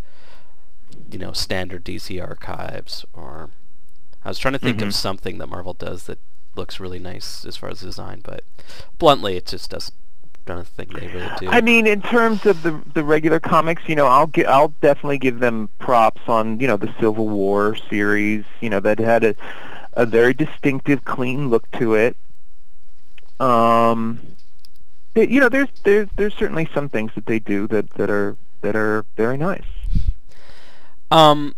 you 1.10 1.18
know, 1.18 1.32
standard 1.32 1.84
DC 1.84 2.18
archives. 2.18 3.04
Or 3.12 3.50
I 4.24 4.28
was 4.30 4.38
trying 4.38 4.54
to 4.54 4.58
think 4.58 4.78
Mhm. 4.78 4.86
of 4.86 4.94
something 4.94 5.36
that 5.36 5.48
Marvel 5.48 5.74
does 5.74 6.04
that 6.04 6.18
looks 6.56 6.80
really 6.80 6.98
nice 6.98 7.44
as 7.44 7.56
far 7.58 7.68
as 7.68 7.80
design, 7.80 8.20
but 8.24 8.42
bluntly, 8.98 9.36
it 9.36 9.44
just 9.46 9.68
doesn't. 9.70 9.94
Don't 10.46 10.66
think 10.66 10.92
they 10.92 11.06
really 11.08 11.30
do. 11.40 11.48
I 11.48 11.62
mean, 11.62 11.86
in 11.86 12.02
terms 12.02 12.44
of 12.44 12.62
the 12.62 12.80
the 12.92 13.02
regular 13.02 13.40
comics, 13.40 13.82
you 13.88 13.96
know, 13.96 14.06
I'll 14.06 14.26
gi- 14.26 14.44
I'll 14.44 14.74
definitely 14.82 15.18
give 15.18 15.38
them 15.40 15.70
props 15.78 16.20
on 16.28 16.60
you 16.60 16.66
know 16.66 16.76
the 16.76 16.92
Civil 17.00 17.28
War 17.28 17.76
series. 17.88 18.44
You 18.60 18.70
know, 18.70 18.80
that 18.80 18.98
had 18.98 19.24
a 19.24 19.34
a 19.94 20.04
very 20.04 20.34
distinctive, 20.34 21.04
clean 21.04 21.48
look 21.48 21.70
to 21.72 21.94
it. 21.94 22.16
Um, 23.40 24.20
they, 25.14 25.28
you 25.28 25.40
know, 25.40 25.48
there's 25.48 25.68
there's 25.84 26.08
there's 26.16 26.34
certainly 26.34 26.68
some 26.74 26.88
things 26.88 27.12
that 27.14 27.26
they 27.26 27.38
do 27.38 27.66
that 27.68 27.90
that 27.94 28.10
are 28.10 28.36
that 28.60 28.76
are 28.76 29.06
very 29.16 29.36
nice. 29.36 29.64
Um, 31.10 31.54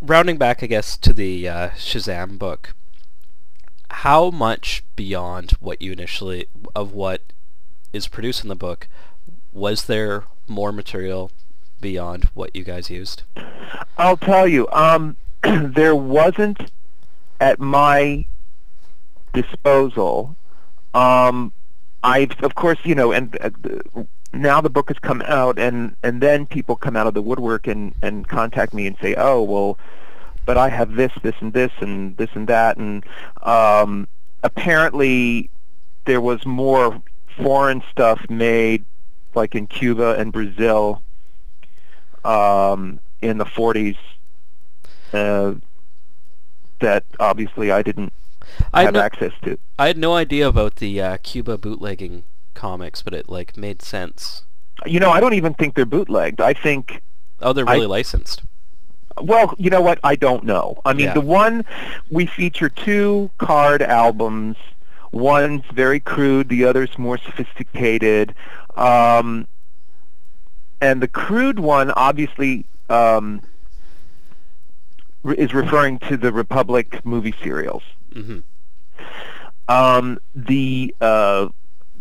rounding 0.00 0.36
back, 0.36 0.62
I 0.62 0.66
guess, 0.66 0.96
to 0.98 1.12
the 1.12 1.48
uh, 1.48 1.68
Shazam 1.70 2.38
book. 2.38 2.74
How 3.88 4.30
much 4.30 4.84
beyond 4.94 5.52
what 5.60 5.80
you 5.80 5.92
initially 5.92 6.48
of 6.74 6.92
what 6.92 7.22
is 7.92 8.08
produced 8.08 8.42
in 8.42 8.48
the 8.48 8.56
book 8.56 8.88
was 9.56 9.86
there 9.86 10.24
more 10.46 10.70
material 10.70 11.30
beyond 11.80 12.24
what 12.34 12.54
you 12.54 12.62
guys 12.62 12.90
used? 12.90 13.22
I'll 13.96 14.18
tell 14.18 14.46
you, 14.46 14.68
um, 14.70 15.16
there 15.42 15.96
wasn't 15.96 16.70
at 17.40 17.58
my 17.58 18.26
disposal. 19.32 20.36
Um, 20.94 21.52
I've, 22.02 22.32
of 22.42 22.54
course, 22.54 22.78
you 22.84 22.94
know, 22.94 23.12
and 23.12 23.36
uh, 23.40 23.50
now 24.32 24.60
the 24.60 24.70
book 24.70 24.88
has 24.88 24.98
come 24.98 25.22
out, 25.22 25.58
and 25.58 25.96
and 26.02 26.20
then 26.20 26.46
people 26.46 26.76
come 26.76 26.96
out 26.96 27.06
of 27.06 27.14
the 27.14 27.22
woodwork 27.22 27.66
and 27.66 27.94
and 28.02 28.28
contact 28.28 28.74
me 28.74 28.86
and 28.86 28.96
say, 29.00 29.14
oh, 29.16 29.42
well, 29.42 29.78
but 30.44 30.58
I 30.58 30.68
have 30.68 30.92
this, 30.92 31.12
this, 31.22 31.34
and 31.40 31.52
this, 31.52 31.72
and 31.80 32.16
this 32.18 32.30
and 32.34 32.46
that, 32.48 32.76
and 32.76 33.04
um, 33.42 34.06
apparently 34.42 35.50
there 36.04 36.20
was 36.20 36.44
more 36.46 37.02
foreign 37.42 37.82
stuff 37.90 38.20
made, 38.28 38.84
like 39.34 39.54
in 39.54 39.66
Cuba 39.66 40.14
and 40.18 40.32
Brazil, 40.32 41.02
um, 42.24 43.00
in 43.22 43.38
the 43.38 43.44
40s 43.44 43.96
uh, 45.12 45.54
that 46.80 47.04
obviously 47.20 47.70
I 47.70 47.82
didn't 47.82 48.12
I 48.72 48.82
have 48.82 48.94
no- 48.94 49.00
access 49.00 49.32
to. 49.44 49.58
I 49.78 49.86
had 49.88 49.98
no 49.98 50.14
idea 50.14 50.46
about 50.48 50.76
the 50.76 51.00
uh, 51.00 51.16
Cuba 51.22 51.58
bootlegging 51.58 52.22
comics, 52.54 53.02
but 53.02 53.12
it 53.14 53.28
like 53.28 53.56
made 53.56 53.82
sense. 53.82 54.42
You 54.84 55.00
know, 55.00 55.10
I 55.10 55.20
don't 55.20 55.34
even 55.34 55.54
think 55.54 55.74
they're 55.74 55.86
bootlegged. 55.86 56.40
I 56.40 56.52
think, 56.52 57.00
Oh, 57.40 57.52
they're 57.52 57.68
I- 57.68 57.74
really 57.74 57.86
licensed. 57.86 58.42
well, 59.20 59.54
you 59.58 59.70
know 59.70 59.80
what? 59.80 59.98
I 60.04 60.16
don't 60.16 60.44
know. 60.44 60.80
I 60.84 60.92
mean, 60.92 61.06
Yeah. 61.06 61.14
the 61.14 61.20
one 61.22 61.64
we 62.10 62.26
feature 62.26 62.68
two 62.68 63.30
card 63.38 63.82
albums. 63.82 64.56
One's 65.16 65.64
very 65.72 66.00
crude, 66.00 66.48
the 66.48 66.64
other's 66.64 66.98
more 66.98 67.18
sophisticated. 67.18 68.34
Um, 68.76 69.46
and 70.80 71.02
the 71.02 71.08
crude 71.08 71.58
one 71.58 71.90
obviously 71.92 72.66
um, 72.90 73.40
re- 75.22 75.36
is 75.36 75.54
referring 75.54 75.98
to 76.00 76.16
the 76.16 76.32
Republic 76.32 77.04
movie 77.04 77.34
serials. 77.42 77.82
hmm 78.12 78.38
Um, 79.68 80.18
the 80.34 80.94
uh, 81.00 81.48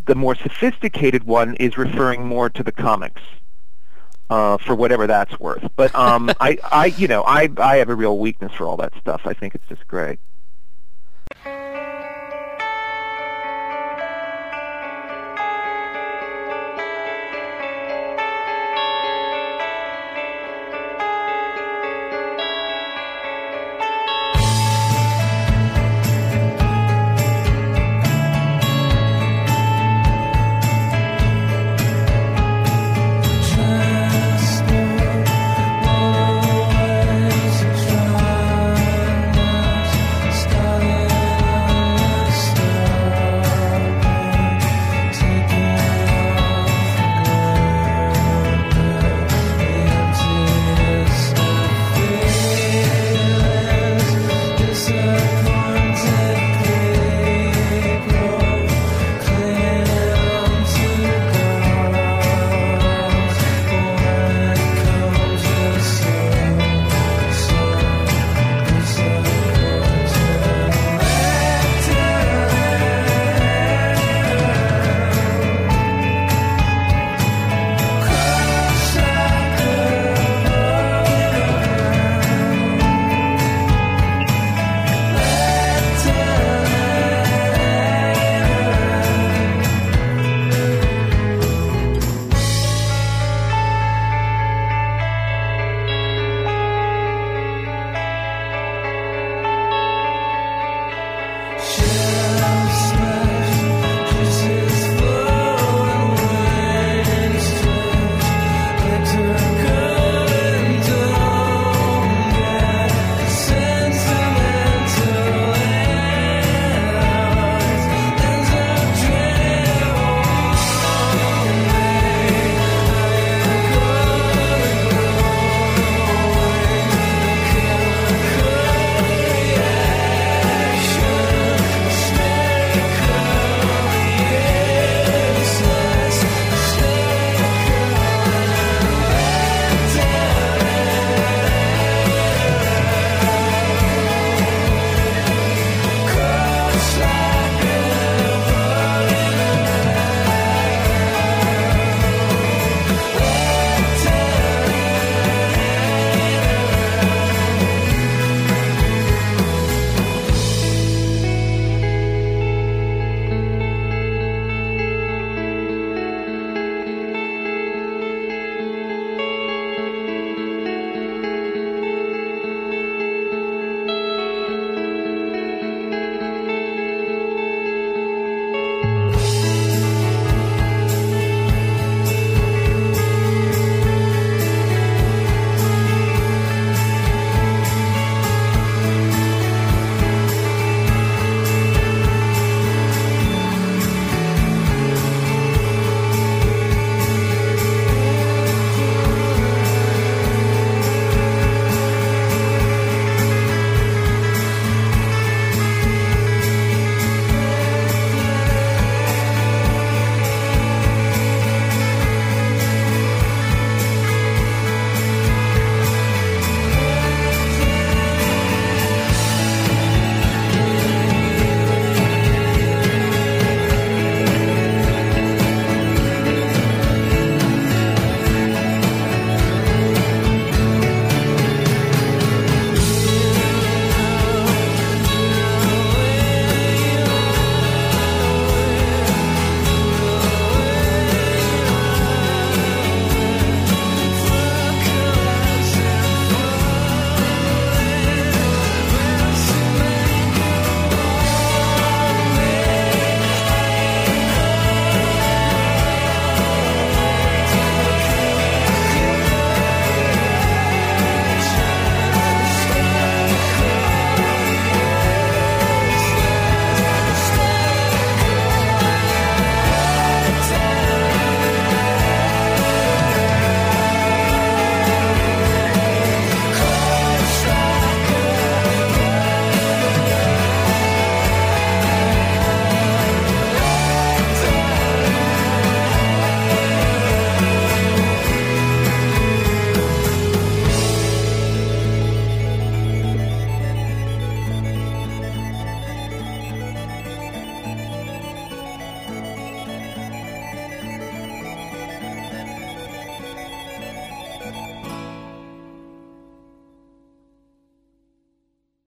the 0.06 0.16
more 0.16 0.36
sophisticated 0.36 1.24
one 1.24 1.56
is 1.56 1.78
referring 1.78 2.28
more 2.28 2.50
to 2.50 2.62
the 2.64 2.72
comics, 2.72 3.22
uh, 4.30 4.58
for 4.58 4.76
whatever 4.76 5.08
that's 5.08 5.40
worth. 5.40 5.68
But 5.76 5.94
um, 5.96 6.30
I, 6.40 6.58
I, 6.72 6.86
you 6.98 7.08
know, 7.08 7.24
I, 7.24 7.50
I 7.58 7.78
have 7.78 7.90
a 7.90 7.96
real 7.96 8.18
weakness 8.20 8.52
for 8.54 8.68
all 8.68 8.78
that 8.78 8.94
stuff. 9.00 9.22
I 9.26 9.34
think 9.34 9.56
it's 9.56 9.68
just 9.68 9.88
great. 9.88 10.20